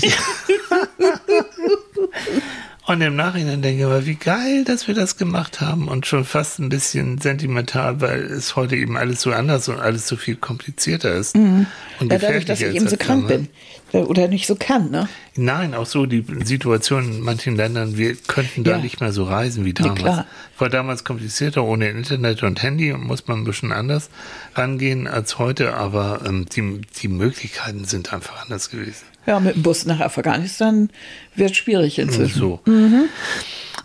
[2.89, 6.24] Und im Nachhinein denke ich aber, wie geil, dass wir das gemacht haben und schon
[6.24, 10.36] fast ein bisschen sentimental, weil es heute eben alles so anders und alles so viel
[10.36, 11.36] komplizierter ist.
[11.36, 11.66] Mhm.
[12.01, 13.49] Und ja, dadurch, dass ich eben so krank bin
[13.93, 15.07] oder nicht so kann, ne?
[15.36, 18.78] Nein, auch so die Situation in manchen Ländern, wir könnten da ja.
[18.78, 20.01] nicht mehr so reisen wie damals.
[20.01, 20.26] Ja,
[20.57, 24.09] War damals komplizierter, ohne Internet und Handy muss man ein bisschen anders
[24.55, 29.05] rangehen als heute, aber ähm, die, die Möglichkeiten sind einfach anders gewesen.
[29.29, 30.89] Ja, mit dem Bus nach Afghanistan
[31.35, 32.39] wird schwierig inzwischen.
[32.39, 32.61] So.
[32.64, 33.11] Mhm.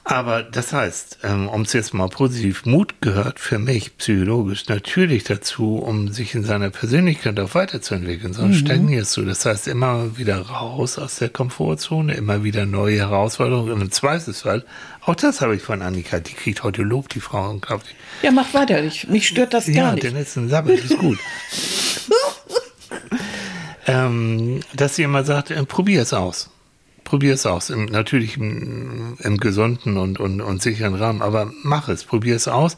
[0.06, 5.26] Aber das heißt, ähm, um es jetzt mal positiv, Mut gehört für mich psychologisch natürlich
[5.26, 8.32] dazu, um sich in seiner Persönlichkeit auch weiterzuentwickeln.
[8.32, 8.66] Sonst mhm.
[8.66, 9.24] stagnierst du.
[9.24, 13.74] Das heißt, immer wieder raus aus der Komfortzone, immer wieder neue Herausforderungen.
[13.74, 14.64] Und im Zweifelsfall,
[15.06, 17.96] auch das habe ich von Annika, die kriegt heute Lob, die Frau, unglaublich.
[18.22, 18.82] Ja, mach weiter.
[18.82, 20.06] Ich, mich stört das gar ja, nicht.
[20.06, 21.20] Ja, der letzten Sabbat ist gut.
[23.88, 26.50] ähm, dass sie immer sagt, äh, probier es aus.
[27.04, 27.70] Probier es aus.
[27.70, 32.48] Im, natürlich im, im gesunden und, und, und sicheren Rahmen, aber mach es, probier es
[32.48, 32.76] aus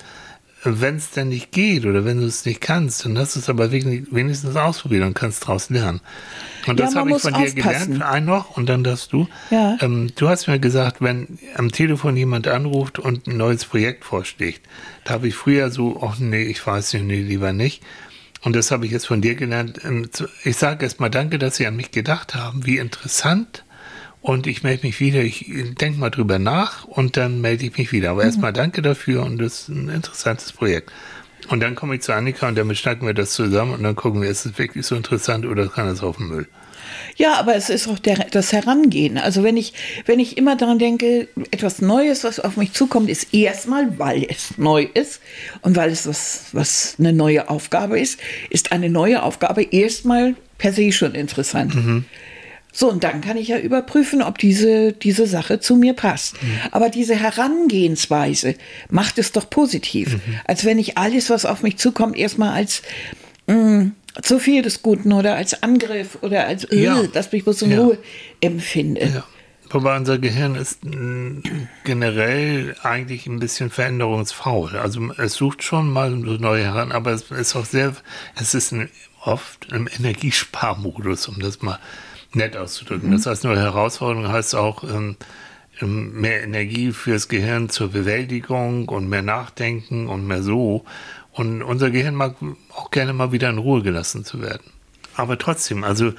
[0.66, 3.49] wenn es denn nicht geht oder wenn du es nicht kannst, dann hast du es
[3.49, 6.01] aber wenigstens ausprobiert und kannst daraus lernen.
[6.68, 9.28] Und das ja, habe ich von dir gelernt, ein noch, und dann darfst du.
[9.51, 9.78] Ja.
[9.82, 14.68] Ähm, du hast mir gesagt, wenn am Telefon jemand anruft und ein neues Projekt vorschlägt,
[15.03, 17.84] da habe ich früher so, ach nee, ich weiß nicht, nee, lieber nicht.
[18.45, 19.83] Und das habe ich jetzt von dir gelernt.
[19.83, 20.07] Ähm,
[20.43, 22.63] ich sage erst mal danke, dass Sie an mich gedacht haben.
[22.65, 23.65] Wie interessant
[24.21, 25.21] und ich melde mich wieder.
[25.23, 28.11] Ich denke mal drüber nach und dann melde ich mich wieder.
[28.11, 28.27] Aber mhm.
[28.27, 30.91] erstmal danke dafür und das ist ein interessantes Projekt.
[31.49, 34.21] Und dann komme ich zu Annika und damit schnacken wir das zusammen und dann gucken
[34.21, 36.47] wir, ist es wirklich so interessant oder kann es auf den Müll?
[37.16, 39.18] Ja, aber es ist auch der, das Herangehen.
[39.18, 39.74] Also wenn ich,
[40.05, 44.57] wenn ich immer daran denke, etwas Neues, was auf mich zukommt, ist erstmal, weil es
[44.57, 45.22] neu ist
[45.61, 50.74] und weil es was, was eine neue Aufgabe ist, ist eine neue Aufgabe erstmal per
[50.74, 51.76] se schon interessant.
[51.76, 52.05] Mhm.
[52.78, 56.43] So, und dann kann ich ja überprüfen, ob diese, diese Sache zu mir passt.
[56.43, 56.59] Mhm.
[56.72, 58.55] Aber diese Herangehensweise
[58.89, 60.16] macht es doch positiv.
[60.16, 60.39] Mhm.
[60.43, 62.82] Als wenn ich alles, was auf mich zukommt, erstmal als
[63.47, 63.91] mh, mm,
[64.22, 67.03] zu viel des Guten oder als Angriff oder als, äh, ja.
[67.13, 67.82] dass mich bloß in ja.
[67.82, 67.97] Ruhe
[68.41, 69.05] empfinde.
[69.05, 69.24] Ja.
[69.70, 71.39] Wobei unser Gehirn ist mm,
[71.84, 74.78] generell eigentlich ein bisschen veränderungsfaul.
[74.78, 77.93] Also es sucht schon mal neue heran, aber es ist auch sehr,
[78.39, 78.89] es ist ein,
[79.24, 81.80] oft im Energiesparmodus, um das mal
[82.34, 83.09] nett auszudrücken.
[83.09, 83.13] Mhm.
[83.13, 85.18] Das heißt, nur Herausforderung heißt auch ähm,
[85.82, 90.86] ähm, mehr Energie fürs Gehirn zur Bewältigung und mehr Nachdenken und mehr so.
[91.36, 92.36] Und unser Gehirn mag
[92.73, 94.71] auch gerne mal wieder in Ruhe gelassen zu werden.
[95.17, 96.13] Aber trotzdem, also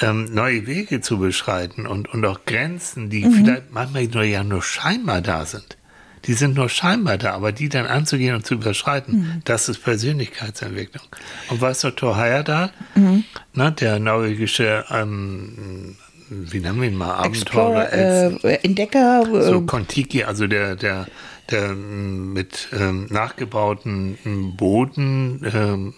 [0.00, 3.32] ähm, neue Wege zu beschreiten und, und auch Grenzen, die mhm.
[3.32, 5.76] vielleicht manchmal nur ja nur scheinbar da sind,
[6.24, 9.42] die sind nur scheinbar da, aber die dann anzugehen und zu überschreiten, mhm.
[9.44, 11.04] das ist Persönlichkeitsentwicklung.
[11.48, 13.24] Und weißt du, Thor Heyerdahl, mhm.
[13.54, 15.96] ne, der norwegische, ähm,
[16.28, 21.06] wie nennen wir ihn mal, Abenteurer, äh, Entdecker, äh, so Kontiki, also der, der,
[21.50, 25.94] der mit ähm, nachgebauten Booten ähm,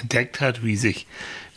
[0.00, 1.06] entdeckt hat, wie sich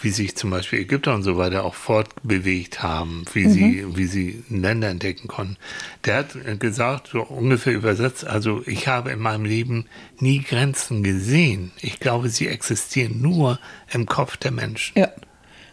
[0.04, 3.52] wie sich zum Beispiel Ägypter und so weiter auch fortbewegt haben, wie, mhm.
[3.52, 5.58] sie, wie sie Länder entdecken konnten.
[6.06, 9.86] Der hat gesagt, so ungefähr übersetzt, also ich habe in meinem Leben
[10.20, 11.72] nie Grenzen gesehen.
[11.82, 13.60] Ich glaube, sie existieren nur
[13.92, 15.00] im Kopf der Menschen.
[15.00, 15.10] Ja.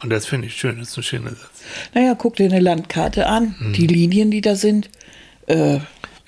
[0.02, 1.62] Und das finde ich schön, das ist ein schöner Satz.
[1.92, 3.72] Naja, guck dir eine Landkarte an, mhm.
[3.74, 4.88] die Linien, die da sind.
[5.46, 5.80] Äh,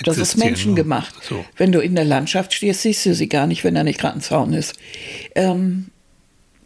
[0.06, 1.14] das ist menschengemacht.
[1.22, 1.44] So.
[1.56, 4.18] Wenn du in der Landschaft stehst, siehst du sie gar nicht, wenn da nicht gerade
[4.18, 4.74] ein Zaun ist.
[5.34, 5.86] Ähm,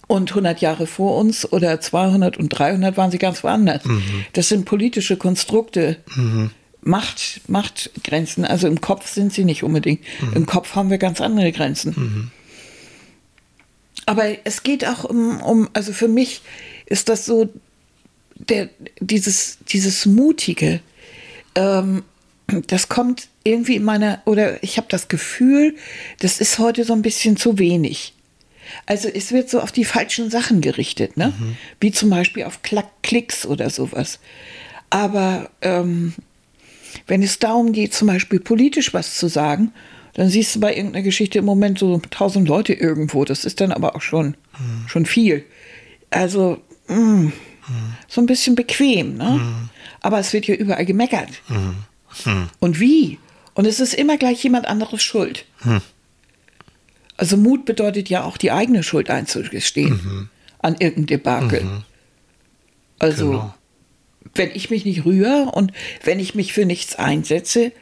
[0.09, 3.85] und 100 Jahre vor uns oder 200 und 300 waren sie ganz woanders.
[3.85, 4.03] Mhm.
[4.35, 5.97] Das sind politische Konstrukte.
[6.15, 6.51] Mhm.
[6.83, 8.45] Macht, Machtgrenzen.
[8.45, 10.03] Also im Kopf sind sie nicht unbedingt.
[10.21, 10.33] Mhm.
[10.35, 11.95] Im Kopf haben wir ganz andere Grenzen.
[11.97, 12.31] Mhm.
[14.07, 16.43] Aber es geht auch um, um, also für mich
[16.87, 17.49] ist das so,
[18.37, 18.69] der,
[19.01, 20.81] dieses, dieses Mutige,
[21.57, 22.05] ähm,
[22.69, 25.77] das kommt irgendwie in meiner, oder ich habe das Gefühl,
[26.21, 28.15] das ist heute so ein bisschen zu wenig.
[28.85, 31.33] Also es wird so auf die falschen Sachen gerichtet, ne?
[31.39, 31.57] Mhm.
[31.81, 32.61] Wie zum Beispiel auf
[33.03, 34.19] Klicks oder sowas.
[34.91, 36.15] Aber ähm,
[37.07, 39.73] wenn es darum geht, zum Beispiel politisch was zu sagen,
[40.15, 43.25] dann siehst du bei irgendeiner Geschichte im Moment so tausend Leute irgendwo.
[43.25, 44.29] Das ist dann aber auch schon,
[44.59, 44.89] mhm.
[44.89, 45.45] schon viel.
[46.11, 47.33] Also mh, mm, mhm.
[48.09, 49.31] so ein bisschen bequem, ne?
[49.31, 49.69] Mhm.
[50.01, 51.31] Aber es wird ja überall gemeckert.
[52.25, 52.49] Mhm.
[52.61, 53.19] Und wie?
[53.55, 55.45] Und es ist immer gleich jemand anderes schuld.
[57.17, 60.29] Also Mut bedeutet ja auch die eigene Schuld einzugestehen mhm.
[60.59, 61.65] an irgendeinem Debakel.
[61.65, 61.85] Mhm.
[62.99, 63.55] Also genau.
[64.35, 65.73] wenn ich mich nicht rühre und
[66.05, 67.73] wenn ich mich für nichts einsetze,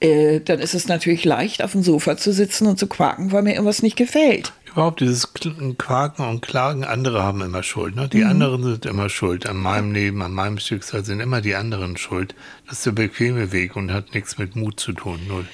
[0.00, 3.42] äh, dann ist es natürlich leicht, auf dem Sofa zu sitzen und zu quaken, weil
[3.42, 4.52] mir irgendwas nicht gefällt.
[4.72, 7.96] Überhaupt dieses Quaken und Klagen, andere haben immer Schuld.
[7.96, 8.08] Ne?
[8.08, 8.30] Die mhm.
[8.30, 9.48] anderen sind immer schuld.
[9.48, 12.34] An meinem Leben, an meinem Schicksal sind immer die anderen schuld.
[12.66, 15.20] Das ist der bequeme Weg und hat nichts mit Mut zu tun.
[15.26, 15.46] Null.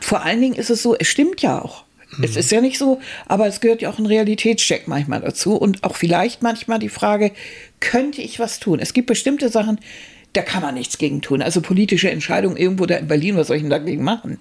[0.00, 1.84] Vor allen Dingen ist es so, es stimmt ja auch.
[2.16, 2.24] Mhm.
[2.24, 5.84] Es ist ja nicht so, aber es gehört ja auch ein Realitätscheck manchmal dazu und
[5.84, 7.32] auch vielleicht manchmal die Frage,
[7.80, 8.78] könnte ich was tun?
[8.78, 9.80] Es gibt bestimmte Sachen,
[10.32, 11.42] da kann man nichts gegen tun.
[11.42, 14.38] Also politische Entscheidungen irgendwo da in Berlin, was soll ich denn dagegen machen?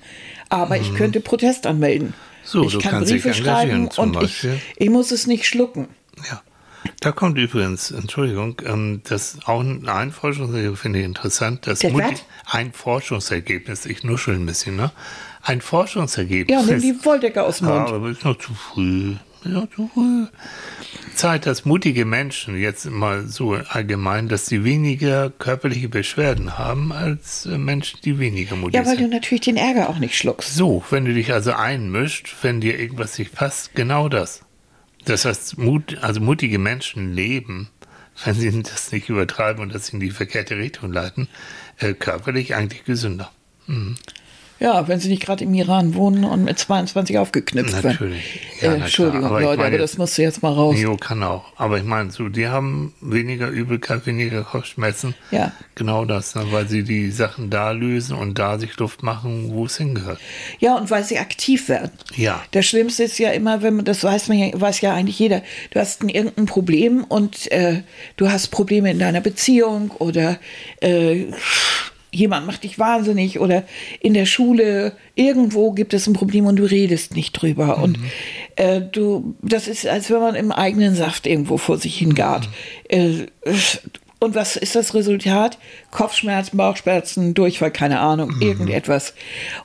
[0.49, 0.81] Aber mhm.
[0.81, 2.13] ich könnte Protest anmelden.
[2.49, 4.47] So, ich kann Briefe schreiben und ich,
[4.77, 5.87] ich muss es nicht schlucken.
[6.29, 6.41] Ja.
[7.01, 11.67] Da kommt übrigens, Entschuldigung, ähm, das auch ein Forschungsergebnis, finde ich interessant.
[11.67, 11.81] Das
[12.45, 14.91] ein Forschungsergebnis, ich nuschel ein bisschen, ne?
[15.43, 16.55] ein Forschungsergebnis.
[16.57, 17.89] Ja, nimm die Wolldecke aus dem Mund.
[17.89, 19.15] Ja, aber ist noch zu früh.
[19.41, 20.25] Früh.
[21.15, 27.45] Zeigt, dass mutige Menschen, jetzt mal so allgemein, dass sie weniger körperliche Beschwerden haben als
[27.45, 28.85] äh, Menschen, die weniger mutig sind.
[28.85, 29.11] Ja, weil sind.
[29.11, 30.55] du natürlich den Ärger auch nicht schluckst.
[30.55, 34.41] So, wenn du dich also einmischt, wenn dir irgendwas nicht passt, genau das.
[35.05, 37.69] Das heißt, Mut, also mutige Menschen leben
[38.25, 41.27] wenn sie das nicht übertreiben und das in die verkehrte Richtung leiten,
[41.77, 43.31] äh, körperlich eigentlich gesünder.
[43.67, 43.95] Mhm.
[44.59, 47.91] Ja, wenn sie nicht gerade im Iran wohnen und mit 22 aufgeknipst werden.
[47.91, 48.41] Natürlich.
[48.61, 50.75] Ja, äh, Entschuldigung, aber Leute, meine, aber das musst du jetzt mal raus.
[50.75, 51.45] Neo kann auch.
[51.55, 55.15] Aber ich meine, so, die haben weniger Übelkeit, weniger Kopfschmerzen.
[55.31, 55.53] Ja.
[55.75, 59.65] Genau das, ne, weil sie die Sachen da lösen und da sich Luft machen, wo
[59.65, 60.19] es hingehört.
[60.59, 61.91] Ja, und weil sie aktiv werden.
[62.15, 62.41] Ja.
[62.51, 65.41] Das Schlimmste ist ja immer, wenn man, das weiß man ja, weiß ja eigentlich jeder,
[65.71, 67.83] du hast ein, irgendein Problem und äh,
[68.17, 70.37] du hast Probleme in deiner Beziehung oder
[70.81, 71.27] äh,
[72.11, 73.63] jemand macht dich wahnsinnig oder
[73.99, 77.77] in der Schule irgendwo gibt es ein Problem und du redest nicht drüber.
[77.77, 77.83] Mhm.
[77.83, 77.99] Und
[78.55, 82.49] äh, du, das ist, als wenn man im eigenen Saft irgendwo vor sich hingart.
[82.91, 83.27] Mhm.
[83.45, 83.53] Äh,
[84.19, 85.57] und was ist das Resultat?
[85.91, 88.41] Kopfschmerzen, Bauchschmerzen, Durchfall, keine Ahnung, mhm.
[88.41, 89.13] irgendetwas.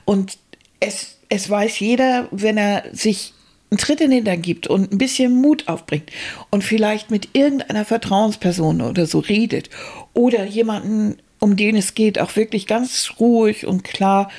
[0.05, 0.37] Und
[0.79, 3.33] es, es weiß jeder, wenn er sich
[3.71, 6.11] einen Tritt in den Hintern gibt und ein bisschen Mut aufbringt
[6.51, 9.69] und vielleicht mit irgendeiner Vertrauensperson oder so redet
[10.13, 14.31] oder jemanden um den es geht, auch wirklich ganz ruhig und klar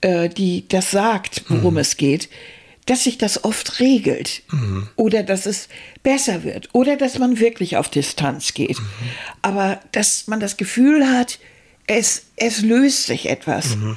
[0.00, 1.80] äh, die das sagt, worum mhm.
[1.80, 2.28] es geht,
[2.86, 4.88] dass sich das oft regelt mhm.
[4.96, 5.68] oder dass es
[6.02, 8.80] besser wird oder dass man wirklich auf Distanz geht.
[8.80, 8.86] Mhm.
[9.42, 11.38] Aber dass man das Gefühl hat,
[11.86, 13.76] es, es löst sich etwas.
[13.76, 13.96] Mhm.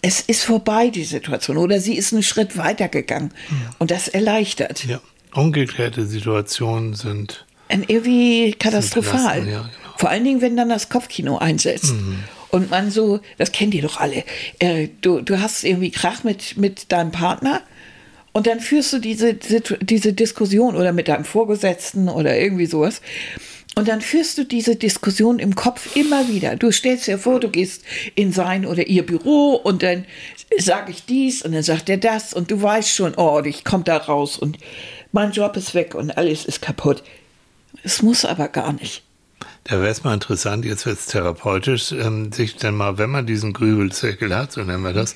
[0.00, 3.32] Es ist vorbei, die Situation, oder sie ist einen Schritt weiter gegangen.
[3.48, 3.56] Mhm.
[3.78, 4.84] Und das erleichtert.
[4.86, 5.00] Ja,
[5.34, 9.46] umgekehrte Situationen sind irgendwie katastrophal.
[9.46, 9.81] Ja, genau.
[10.02, 11.92] Vor allen Dingen, wenn dann das Kopfkino einsetzt.
[11.92, 12.24] Mhm.
[12.50, 14.24] Und man so, das kennt ihr doch alle,
[14.58, 17.60] äh, du, du hast irgendwie Krach mit, mit deinem Partner
[18.32, 23.00] und dann führst du diese, diese Diskussion oder mit deinem Vorgesetzten oder irgendwie sowas.
[23.76, 26.56] Und dann führst du diese Diskussion im Kopf immer wieder.
[26.56, 27.84] Du stellst dir vor, du gehst
[28.16, 30.04] in sein oder ihr Büro und dann
[30.58, 33.84] sage ich dies und dann sagt er das und du weißt schon, oh, ich komme
[33.84, 34.58] da raus und
[35.12, 37.04] mein Job ist weg und alles ist kaputt.
[37.84, 39.04] Es muss aber gar nicht.
[39.64, 43.26] Da wäre es mal interessant, jetzt wird es therapeutisch, ähm, sich dann mal, wenn man
[43.26, 45.14] diesen Grübelzirkel hat, so nennen wir das,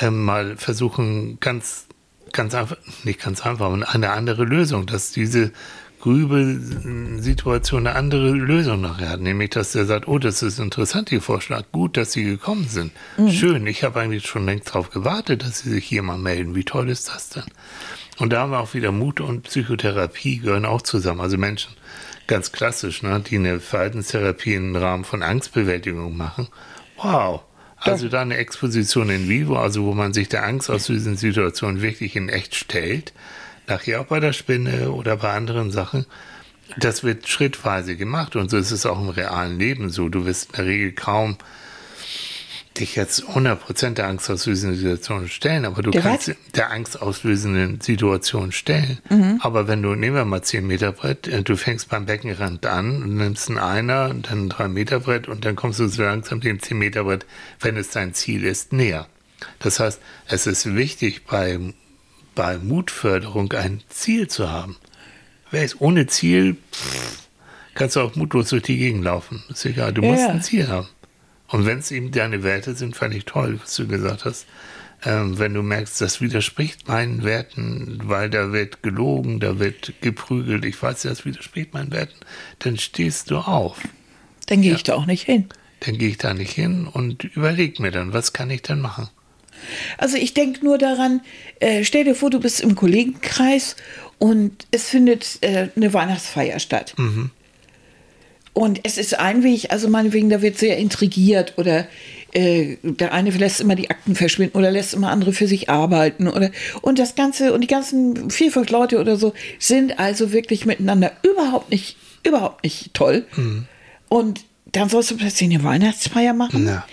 [0.00, 1.86] ähm, mal versuchen, ganz,
[2.32, 5.52] ganz einfach, nicht ganz einfach, aber eine andere Lösung, dass diese
[6.00, 11.22] Grübelsituation eine andere Lösung nachher hat, nämlich dass der sagt, oh, das ist interessant, Ihr
[11.22, 12.92] Vorschlag, gut, dass Sie gekommen sind.
[13.16, 13.30] Mhm.
[13.30, 16.54] Schön, ich habe eigentlich schon längst darauf gewartet, dass Sie sich hier mal melden.
[16.54, 17.44] Wie toll ist das denn?
[18.18, 21.20] Und da haben wir auch wieder Mut und Psychotherapie gehören auch zusammen.
[21.20, 21.72] Also Menschen,
[22.26, 26.48] ganz klassisch, ne, die eine Verhaltenstherapie im Rahmen von Angstbewältigung machen.
[26.96, 27.42] Wow.
[27.78, 31.82] Also da eine Exposition in vivo, also wo man sich der Angst aus diesen Situationen
[31.82, 33.12] wirklich in echt stellt,
[33.66, 36.06] nachher auch bei der Spinne oder bei anderen Sachen,
[36.78, 40.08] das wird schrittweise gemacht und so ist es auch im realen Leben so.
[40.08, 41.36] Du wirst in der Regel kaum
[42.78, 46.36] dich jetzt 100% der angstauslösenden Situation stellen, aber du der kannst was?
[46.54, 48.98] der angstauslösenden Situation stellen.
[49.08, 49.40] Mhm.
[49.42, 53.02] Aber wenn du, nehmen wir mal 10 Meter Brett, äh, du fängst beim Beckenrand an
[53.02, 56.40] und nimmst einen Einer, dann ein 3 Meter Brett und dann kommst du so langsam
[56.40, 57.26] dem 10 Meter Brett,
[57.60, 59.06] wenn es dein Ziel ist, näher.
[59.58, 61.58] Das heißt, es ist wichtig bei,
[62.34, 64.76] bei Mutförderung ein Ziel zu haben.
[65.50, 67.26] Wer ist ohne Ziel, pff,
[67.74, 69.44] kannst du auch mutlos durch die Gegend laufen.
[69.48, 70.10] Ist egal, du ja.
[70.10, 70.88] musst ein Ziel haben.
[71.48, 74.46] Und wenn es eben deine Werte sind, fand ich toll, was du gesagt hast.
[75.04, 80.64] Ähm, wenn du merkst, das widerspricht meinen Werten, weil da wird gelogen, da wird geprügelt,
[80.64, 82.16] ich weiß, das widerspricht meinen Werten,
[82.60, 83.78] dann stehst du auf.
[84.46, 84.76] Dann gehe ja.
[84.76, 85.48] ich da auch nicht hin.
[85.80, 89.08] Dann gehe ich da nicht hin und überleg mir dann, was kann ich denn machen?
[89.98, 91.20] Also ich denke nur daran,
[91.60, 93.76] äh, stell dir vor, du bist im Kollegenkreis
[94.18, 96.94] und es findet äh, eine Weihnachtsfeier statt.
[96.96, 97.30] Mhm.
[98.56, 101.86] Und es ist ein Weg, also meinetwegen, da wird sehr intrigiert oder
[102.32, 106.26] äh, der eine lässt immer die Akten verschwinden oder lässt immer andere für sich arbeiten
[106.26, 106.50] oder
[106.80, 111.12] und das Ganze und die ganzen vier, fünf Leute oder so sind also wirklich miteinander
[111.22, 113.26] überhaupt nicht, überhaupt nicht toll.
[113.36, 113.66] Mhm.
[114.08, 116.66] Und dann sollst du plötzlich eine Weihnachtsfeier machen.
[116.66, 116.86] Ja.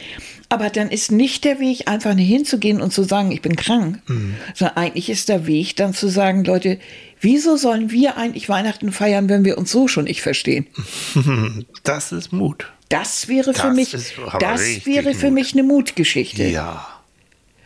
[0.53, 4.35] Aber dann ist nicht der Weg, einfach hinzugehen und zu sagen, ich bin krank, mhm.
[4.53, 6.77] sondern eigentlich ist der Weg dann zu sagen, Leute,
[7.19, 10.67] wieso sollen wir eigentlich Weihnachten feiern, wenn wir uns so schon nicht verstehen?
[11.81, 12.71] Das ist Mut.
[12.89, 15.33] Das wäre das für mich, das wäre für Mut.
[15.33, 16.43] mich eine Mutgeschichte.
[16.43, 16.87] Ja.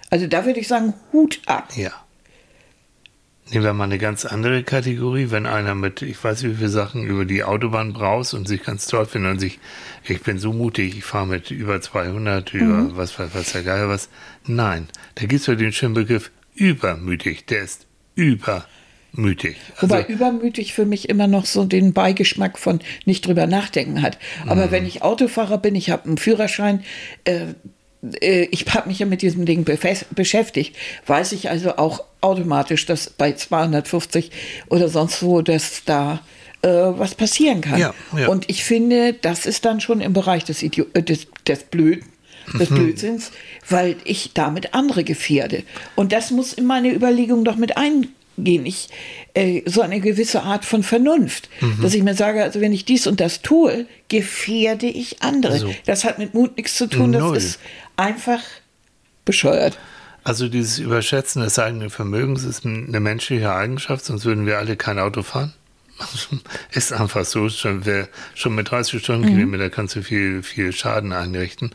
[0.10, 1.74] Also da würde ich sagen, Hut ab.
[1.76, 1.92] Ja.
[3.50, 6.70] Nehmen wir mal eine ganz andere Kategorie, wenn einer mit, ich weiß nicht wie viele
[6.70, 9.60] Sachen über die Autobahn braust und sich ganz toll findet und sich,
[10.06, 12.98] ich bin so mutig, ich fahre mit über 200, über mhm.
[12.98, 14.10] was, was, was der Geil was.
[14.46, 19.56] Nein, da gibt es ja den schönen Begriff übermütig, der ist übermütig.
[19.78, 24.18] Also, Wobei übermütig für mich immer noch so den Beigeschmack von nicht drüber nachdenken hat.
[24.46, 24.72] Aber mhm.
[24.72, 26.84] wenn ich Autofahrer bin, ich habe einen Führerschein,
[27.24, 27.46] äh,
[28.20, 30.76] äh ich habe mich ja mit diesem Ding beschäftigt,
[31.06, 34.32] weiß ich also auch automatisch, dass bei 250
[34.70, 36.22] oder sonst wo, dass da
[36.62, 37.80] äh, was passieren kann.
[37.80, 38.28] Ja, ja.
[38.28, 42.06] Und ich finde, das ist dann schon im Bereich des, Idio äh, des, des Blöden
[42.54, 42.76] des mhm.
[42.76, 43.32] Blödsinns,
[43.70, 45.64] weil ich damit andere gefährde.
[45.96, 48.66] Und das muss in meine Überlegung doch mit eingehen.
[48.66, 48.90] Ich,
[49.34, 51.82] äh, so eine gewisse Art von Vernunft, mhm.
[51.82, 55.58] dass ich mir sage, also wenn ich dies und das tue, gefährde ich andere.
[55.58, 55.74] So.
[55.86, 57.34] Das hat mit Mut nichts zu tun, Null.
[57.34, 57.60] das ist
[57.98, 58.42] einfach
[59.26, 59.78] bescheuert.
[60.28, 65.00] Also dieses Überschätzen des eigenen Vermögens ist eine menschliche Eigenschaft, sonst würden wir alle kein
[65.00, 65.54] Auto fahren.
[66.72, 67.48] Ist einfach so.
[67.48, 69.72] Schon, wer, schon mit 30 Stundenkilometer mhm.
[69.72, 71.72] kannst du viel, viel Schaden einrichten.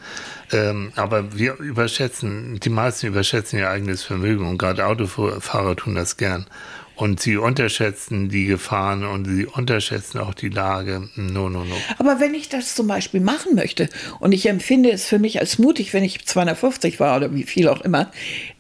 [0.53, 6.19] Ähm, aber wir überschätzen, die meisten überschätzen ihr eigenes Vermögen und gerade Autofahrer tun das
[6.19, 6.47] gern.
[6.95, 11.09] Und sie unterschätzen die Gefahren und sie unterschätzen auch die Lage.
[11.17, 11.77] No, no, no.
[11.99, 13.89] Aber wenn ich das zum Beispiel machen möchte
[14.21, 17.69] und ich empfinde es für mich als mutig, wenn ich 250 war oder wie viel
[17.69, 18.11] auch immer,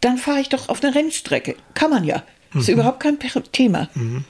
[0.00, 1.56] dann fahre ich doch auf eine Rennstrecke.
[1.74, 2.22] Kann man ja.
[2.54, 2.74] Ist mhm.
[2.74, 3.18] überhaupt kein
[3.52, 3.88] Thema.
[3.94, 4.24] Mhm.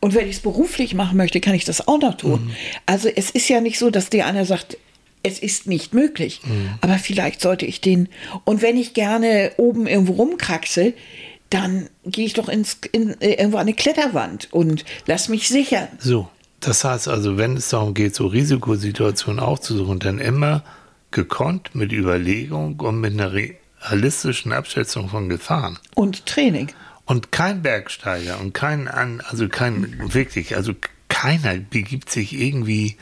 [0.00, 2.46] Und wenn ich es beruflich machen möchte, kann ich das auch noch tun.
[2.46, 2.50] Mhm.
[2.86, 4.76] Also es ist ja nicht so, dass dir einer sagt,
[5.22, 6.40] es ist nicht möglich.
[6.44, 6.70] Mhm.
[6.82, 8.08] Aber vielleicht sollte ich den.
[8.44, 10.94] Und wenn ich gerne oben irgendwo rumkraxel,
[11.50, 15.88] dann gehe ich doch ins, in, äh, irgendwo an eine Kletterwand und lass mich sichern.
[15.98, 16.28] So,
[16.60, 20.64] das heißt also, wenn es darum geht, so Risikosituationen aufzusuchen, dann immer
[21.10, 25.78] gekonnt mit Überlegung und mit einer realistischen Abschätzung von Gefahren.
[25.94, 26.72] Und Training.
[27.06, 30.72] Und kein Bergsteiger und kein, also kein, wirklich, also
[31.08, 32.96] keiner begibt sich irgendwie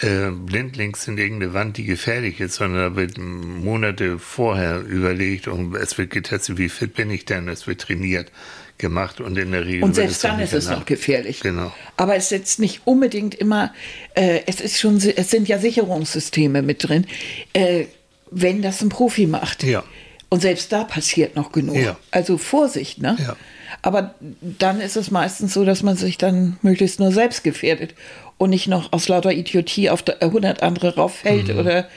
[0.00, 5.74] äh, blindlings in irgendeine Wand, die gefährlich ist, sondern da wird Monate vorher überlegt und
[5.74, 8.30] es wird getestet, wie fit bin ich denn, es wird trainiert
[8.78, 9.82] gemacht und in der Regel.
[9.82, 11.40] Und selbst dann ist es noch gefährlich.
[11.40, 11.72] Genau.
[11.96, 13.74] Aber es setzt nicht unbedingt immer,
[14.14, 17.06] äh, es ist schon, es sind ja Sicherungssysteme mit drin,
[17.52, 17.86] äh,
[18.30, 19.64] wenn das ein Profi macht.
[19.64, 19.82] Ja.
[20.28, 21.76] Und selbst da passiert noch genug.
[21.76, 21.98] Ja.
[22.10, 23.16] Also Vorsicht, ne?
[23.18, 23.36] Ja.
[23.82, 27.94] Aber dann ist es meistens so, dass man sich dann möglichst nur selbst gefährdet
[28.36, 31.58] und nicht noch aus lauter Idiotie auf 100 andere rauffällt mhm.
[31.58, 31.88] oder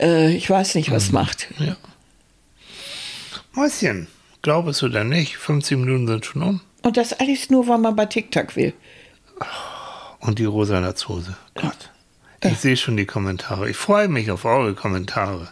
[0.00, 1.14] äh, ich weiß nicht, was mhm.
[1.14, 1.48] macht.
[1.58, 1.76] Ja.
[3.52, 4.08] Mäuschen,
[4.42, 6.60] glaub es oder nicht, 15 Minuten sind schon um.
[6.82, 8.74] Und das alles nur, weil man bei TikTok will.
[10.20, 11.36] Und die rosa Latzhose.
[11.54, 11.90] Gott.
[12.42, 12.56] Ich ja.
[12.56, 13.70] sehe schon die Kommentare.
[13.70, 15.48] Ich freue mich auf eure Kommentare.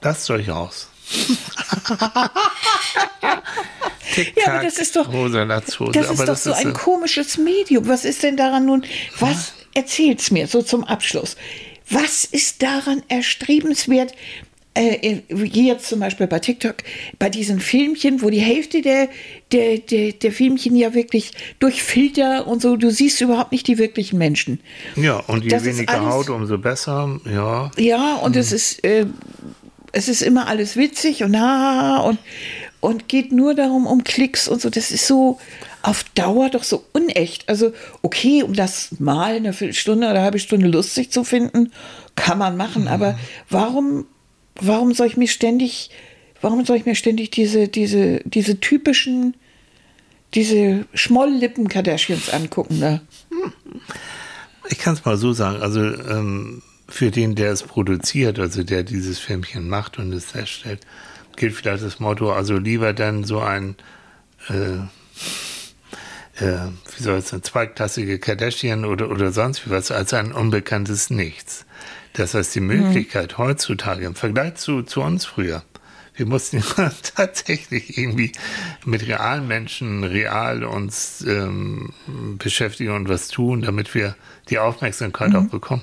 [0.00, 0.88] Lasst euch aus.
[4.16, 7.86] ja, aber das ist doch, das ist aber doch das so ist ein komisches Medium.
[7.88, 8.84] Was ist denn daran nun?
[9.18, 11.36] Was erzählt's mir so zum Abschluss?
[11.90, 14.14] Was ist daran erstrebenswert?
[14.74, 16.76] Äh, jetzt zum Beispiel bei TikTok,
[17.18, 19.10] bei diesen Filmchen, wo die Hälfte der,
[19.52, 23.76] der, der, der Filmchen ja wirklich durch Filter und so, du siehst überhaupt nicht die
[23.76, 24.60] wirklichen Menschen.
[24.96, 27.70] Ja, und je das weniger alles, Haut, umso besser, ja.
[27.76, 28.40] Ja, und hm.
[28.40, 29.04] es ist, äh,
[29.92, 32.18] es ist immer alles witzig und na und,
[32.82, 34.68] und geht nur darum, um Klicks und so.
[34.68, 35.38] Das ist so
[35.82, 37.48] auf Dauer doch so unecht.
[37.48, 37.72] Also,
[38.02, 41.70] okay, um das mal eine Viertelstunde oder eine halbe Stunde lustig zu finden,
[42.16, 42.82] kann man machen.
[42.82, 42.88] Mhm.
[42.88, 43.18] Aber
[43.48, 44.06] warum,
[44.56, 45.90] warum soll ich mir ständig,
[46.40, 49.36] warum soll ich mir ständig diese, diese, diese typischen,
[50.34, 52.80] diese Schmolllippen-Kardashians angucken?
[52.80, 53.00] Ne?
[54.70, 55.62] Ich kann es mal so sagen.
[55.62, 60.80] Also, ähm für den, der es produziert, also der dieses Filmchen macht und es herstellt,
[61.36, 63.76] gilt vielleicht das Motto, also lieber dann so ein,
[64.48, 64.76] äh,
[66.44, 71.10] äh, wie soll es eine zweigklassige Kardashian oder, oder sonst wie was, als ein unbekanntes
[71.10, 71.66] Nichts.
[72.14, 72.66] Das heißt, die mhm.
[72.66, 73.38] Möglichkeit mhm.
[73.38, 75.62] heutzutage im Vergleich zu, zu uns früher,
[76.14, 76.62] wir mussten
[77.14, 78.32] tatsächlich irgendwie
[78.84, 81.94] mit realen Menschen real uns ähm,
[82.38, 84.14] beschäftigen und was tun, damit wir
[84.50, 85.36] die Aufmerksamkeit mhm.
[85.36, 85.82] auch bekommen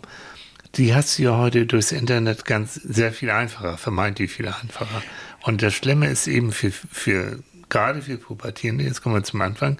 [0.75, 5.01] die hast du ja heute durchs Internet ganz sehr viel einfacher, vermeintlich viel einfacher.
[5.43, 9.77] Und das Schlimme ist eben für, für gerade für Pubertierende, jetzt kommen wir zum Anfang,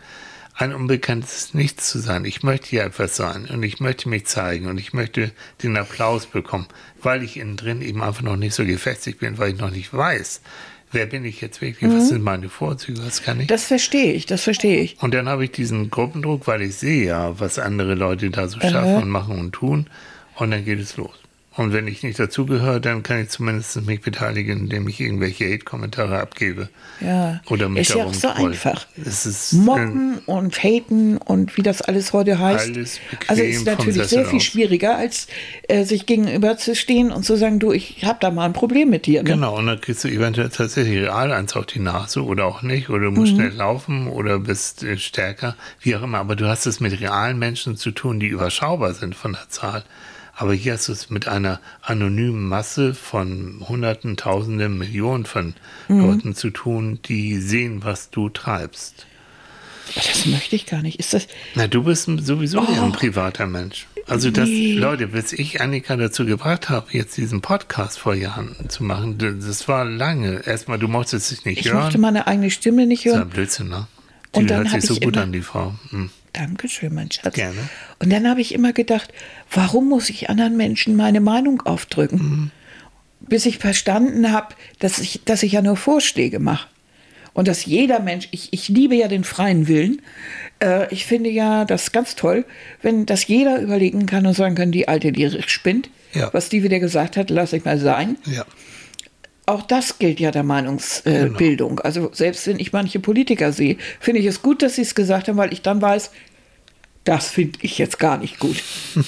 [0.55, 2.26] ein unbekanntes Nichts zu sein.
[2.26, 5.32] Ich möchte hier etwas sein und ich möchte mich zeigen und ich möchte
[5.64, 6.68] den Applaus bekommen,
[7.01, 9.93] weil ich innen drin eben einfach noch nicht so gefestigt bin, weil ich noch nicht
[9.93, 10.41] weiß,
[10.91, 11.97] wer bin ich jetzt wirklich, mhm.
[11.97, 13.47] was sind meine Vorzüge, was kann ich.
[13.47, 15.01] Das verstehe ich, das verstehe ich.
[15.01, 18.60] Und dann habe ich diesen Gruppendruck, weil ich sehe ja, was andere Leute da so
[18.60, 19.88] schaffen uh und machen und tun.
[20.36, 21.16] Und dann geht es los.
[21.60, 26.18] Und wenn ich nicht dazugehöre, dann kann ich zumindest mich beteiligen, indem ich irgendwelche Hate-Kommentare
[26.18, 26.70] abgebe.
[27.01, 28.88] Ja, oder mich ist ja auch so einfach.
[28.95, 32.70] Es ist, Mobben äh, und haten und wie das alles heute heißt.
[32.70, 34.43] Alles also ist natürlich sehr viel aus.
[34.45, 35.28] schwieriger, als
[35.68, 38.89] äh, sich gegenüber zu stehen und zu sagen, du, ich habe da mal ein Problem
[38.89, 39.24] mit dir.
[39.24, 39.32] Ne?
[39.32, 42.89] Genau, und dann kriegst du eventuell tatsächlich real eins auf die Nase oder auch nicht.
[42.89, 43.36] Oder du musst mhm.
[43.36, 46.20] schnell laufen oder bist äh, stärker, wie auch immer.
[46.20, 49.84] Aber du hast es mit realen Menschen zu tun, die überschaubar sind von der Zahl.
[50.41, 55.53] Aber hier hast du es mit einer anonymen Masse von Hunderten, Tausenden, Millionen von
[55.89, 55.99] Mhm.
[55.99, 59.05] Leuten zu tun, die sehen, was du treibst.
[59.95, 60.97] Das möchte ich gar nicht.
[60.99, 61.27] Ist das.
[61.55, 62.81] Na, du bist sowieso Oh.
[62.83, 63.87] ein privater Mensch.
[64.07, 64.73] Also das, Nee.
[64.75, 69.67] Leute, bis ich Annika dazu gebracht habe, jetzt diesen Podcast vor Jahren zu machen, das
[69.67, 70.45] war lange.
[70.47, 71.83] Erstmal, du mochtest es nicht Ich hören.
[71.83, 73.29] mochte meine eigene Stimme nicht das war hören.
[73.29, 73.87] Blödsinn, ne?
[74.36, 75.73] Die Und dann hört sich so gut immer- an, die Frau.
[75.89, 76.09] Hm.
[76.34, 77.34] Dankeschön, mein Schatz.
[77.34, 77.57] Gerne.
[77.97, 79.11] Und dann habe ich immer gedacht,
[79.51, 82.17] warum muss ich anderen Menschen meine Meinung aufdrücken?
[82.19, 82.51] Mhm.
[83.21, 86.67] Bis ich verstanden habe, dass ich, dass ich ja nur Vorschläge mache.
[87.34, 90.01] Und dass jeder Mensch, ich, ich liebe ja den freien Willen.
[90.59, 92.45] Äh, ich finde ja das ganz toll,
[92.82, 95.89] wenn das jeder überlegen kann und sagen kann, die Alte, die spinnt.
[96.13, 96.30] Ja.
[96.34, 98.17] Was die wieder gesagt hat, lasse ich mal sein.
[98.25, 98.45] Ja.
[99.50, 101.70] Auch das gilt ja der Meinungsbildung.
[101.78, 101.82] Genau.
[101.82, 105.28] Also selbst wenn ich manche Politiker sehe, finde ich es gut, dass sie es gesagt
[105.28, 106.12] haben, weil ich dann weiß,
[107.04, 108.62] das finde ich jetzt gar nicht gut.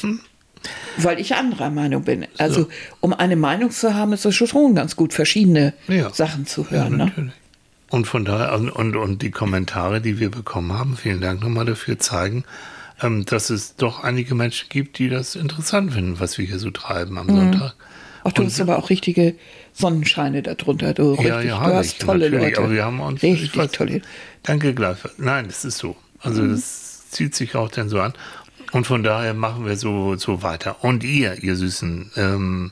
[0.97, 2.25] weil ich anderer Meinung bin.
[2.37, 2.67] Also
[2.99, 6.11] um eine Meinung zu haben, ist es schon ganz gut, verschiedene Ja.
[6.13, 6.91] Sachen zu Ja, hören.
[6.97, 7.05] ne?
[7.05, 7.33] natürlich.
[7.89, 11.65] Und von daher, und, und, und die Kommentare, die wir bekommen haben, vielen Dank nochmal
[11.65, 12.45] dafür, zeigen,
[13.01, 16.71] ähm, dass es doch einige Menschen gibt, die das interessant finden, was wir hier so
[16.71, 17.17] treiben Mhm.
[17.17, 17.75] am Sonntag.
[18.23, 19.35] Auch du hast aber auch richtige
[19.73, 20.93] Sonnenscheine darunter.
[20.93, 22.59] Du, richtig, Ja, ja, du hast ich, tolle natürlich, Leute.
[22.59, 24.01] aber wir haben uns richtig ich weiß- tolle.
[24.43, 25.15] Danke gleichfalls.
[25.17, 25.95] Nein, das ist so.
[26.19, 26.51] Also Mhm.
[26.51, 28.13] das zieht sich auch dann so an.
[28.73, 30.83] Und von daher machen wir so, so weiter.
[30.83, 32.71] Und ihr, ihr Süßen, ähm,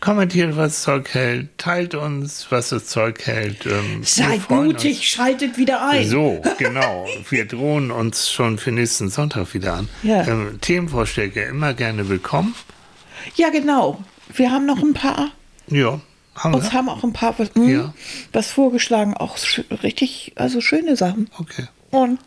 [0.00, 3.66] kommentiert, was Zeug hält, teilt uns, was das Zeug hält.
[3.66, 6.00] Ähm, Seid mutig, schaltet wieder ein.
[6.04, 6.10] Uns.
[6.10, 7.06] So, genau.
[7.28, 9.88] Wir drohen uns schon für nächsten Sonntag wieder an.
[10.02, 10.26] Ja.
[10.26, 12.54] Ähm, Themenvorschläge immer gerne willkommen.
[13.36, 14.02] Ja, genau.
[14.34, 15.32] Wir haben noch ein paar.
[15.68, 16.00] Ja,
[16.34, 16.72] haben Uns wir.
[16.72, 17.94] haben auch ein paar was, mh, Ja.
[18.32, 19.36] was vorgeschlagen, auch
[19.82, 21.28] richtig, also schöne Sachen.
[21.38, 21.66] Okay.
[21.90, 22.20] Und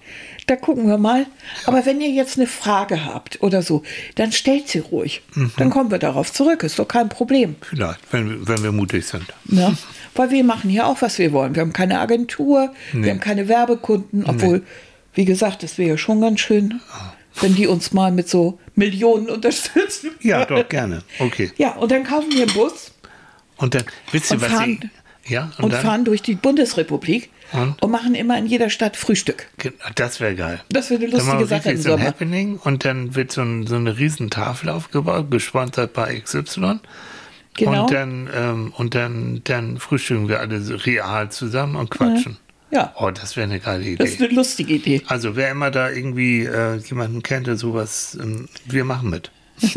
[0.48, 1.26] da gucken wir mal.
[1.66, 3.82] Aber wenn ihr jetzt eine Frage habt oder so,
[4.16, 5.22] dann stellt sie ruhig.
[5.36, 5.52] Mhm.
[5.56, 6.64] Dann kommen wir darauf zurück.
[6.64, 7.56] Ist doch kein Problem.
[7.62, 9.24] Vielleicht, wenn, wir- wenn wir mutig sind.
[9.46, 9.78] Ne?
[10.16, 11.56] Weil wir machen hier auch, was wir wollen.
[11.56, 13.04] Wir haben keine Agentur, Nee.
[13.06, 14.64] wir haben keine Werbekunden, obwohl,
[15.14, 16.82] wie gesagt, es wäre schon ganz schön,
[17.40, 20.12] wenn die uns mal mit so Millionen unterstützen.
[20.22, 21.04] Ja, doch, gerne.
[21.20, 21.52] Okay.
[21.56, 22.92] Ja, und dann kaufen wir einen Bus
[23.64, 24.92] Und dann, wisst ihr, Und was fahren-
[25.26, 27.82] Sie, ja, und, und fahren durch die Bundesrepublik Und?
[27.82, 29.48] und machen immer in jeder Stadt Frühstück.
[29.96, 30.60] Das wäre geil.
[30.68, 32.06] Das wäre eine lustige Sache im so ein Sommer.
[32.06, 36.80] Happening und dann wird so, ein, so eine riesen Tafel aufgebaut, gesponsert bei XY.
[37.56, 37.84] Genau.
[37.84, 42.36] Und dann, ähm, und dann, dann frühstücken wir alle so real zusammen und quatschen.
[42.72, 42.94] Ja.
[42.98, 44.26] Oh, das wäre eine geile Das ist Idee.
[44.26, 45.02] eine lustige Idee.
[45.08, 49.32] Also wer immer da irgendwie äh, jemanden kennt, der sowas, ähm, wir machen mit.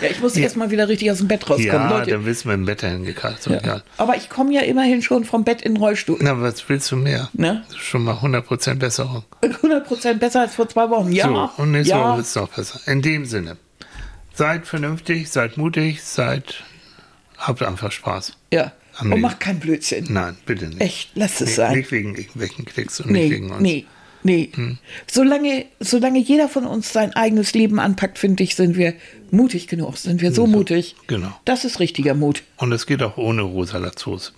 [0.00, 2.10] Ja, ich muss erst mal wieder richtig aus dem Bett rauskommen, ja, Leute.
[2.12, 3.42] dann wissen wir im Bett hingekriegt.
[3.42, 3.82] So Ja.
[3.96, 6.18] Aber ich komme ja immerhin schon vom Bett in den Rollstuhl.
[6.20, 7.28] Na, was willst du mehr?
[7.32, 7.64] Ne?
[7.76, 9.24] Schon mal 100% Besserung.
[9.42, 11.12] 100% besser als vor zwei Wochen.
[11.12, 12.16] Ja, So, und nächste Woche ja.
[12.16, 12.80] wird es noch besser.
[12.90, 13.56] In dem Sinne,
[14.34, 16.62] seid vernünftig, seid mutig, seid,
[17.38, 18.32] habt einfach Spaß.
[18.50, 18.72] ja.
[19.00, 19.22] Und Leben.
[19.22, 20.06] mach keinen Blödsinn.
[20.10, 20.82] Nein, bitte nicht.
[20.82, 21.78] Echt, lass es nicht, sein.
[21.78, 23.62] Nicht wegen irgendwelchen Klicks und nicht Nee, wegen uns.
[23.62, 23.86] nee,
[24.22, 24.50] nee.
[25.10, 28.94] Solange, solange jeder von uns sein eigenes Leben anpackt, finde ich, sind wir
[29.30, 29.96] mutig genug.
[29.98, 30.94] Sind wir so mutig.
[31.06, 31.32] genau.
[31.44, 32.42] Das ist richtiger Mut.
[32.56, 34.32] Und es geht auch ohne rosa Latzhose.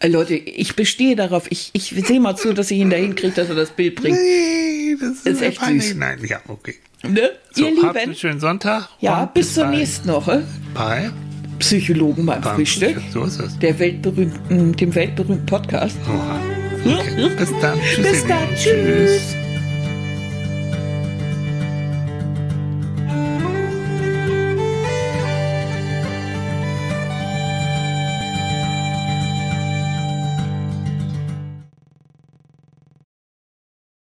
[0.00, 1.50] Äh, Leute, ich bestehe darauf.
[1.50, 4.18] Ich, ich sehe mal zu, dass ich ihn dahin kriege, dass er das Bild bringt.
[4.18, 5.88] Nee, das ist, Ist echt peinlich.
[5.88, 5.96] süß.
[5.96, 6.74] Nein, ja, okay.
[7.06, 7.30] Ne?
[7.52, 8.18] So, Ihr habt einen Lieben.
[8.18, 8.88] schönen Sonntag.
[9.00, 10.44] Ja, bis zur nächsten Woche.
[10.74, 11.10] Bei,
[11.58, 13.00] Psychologen beim beim Frühstück.
[13.12, 13.58] So ist es.
[13.60, 15.96] Der weltberühmten, dem weltberühmten Podcast.
[16.08, 16.63] Oha.
[16.84, 17.30] Okay.
[17.36, 17.80] Bis dann.
[17.80, 18.48] Tschüss, Bis dann.
[18.50, 18.56] Lieben.
[18.56, 19.43] Tschüss.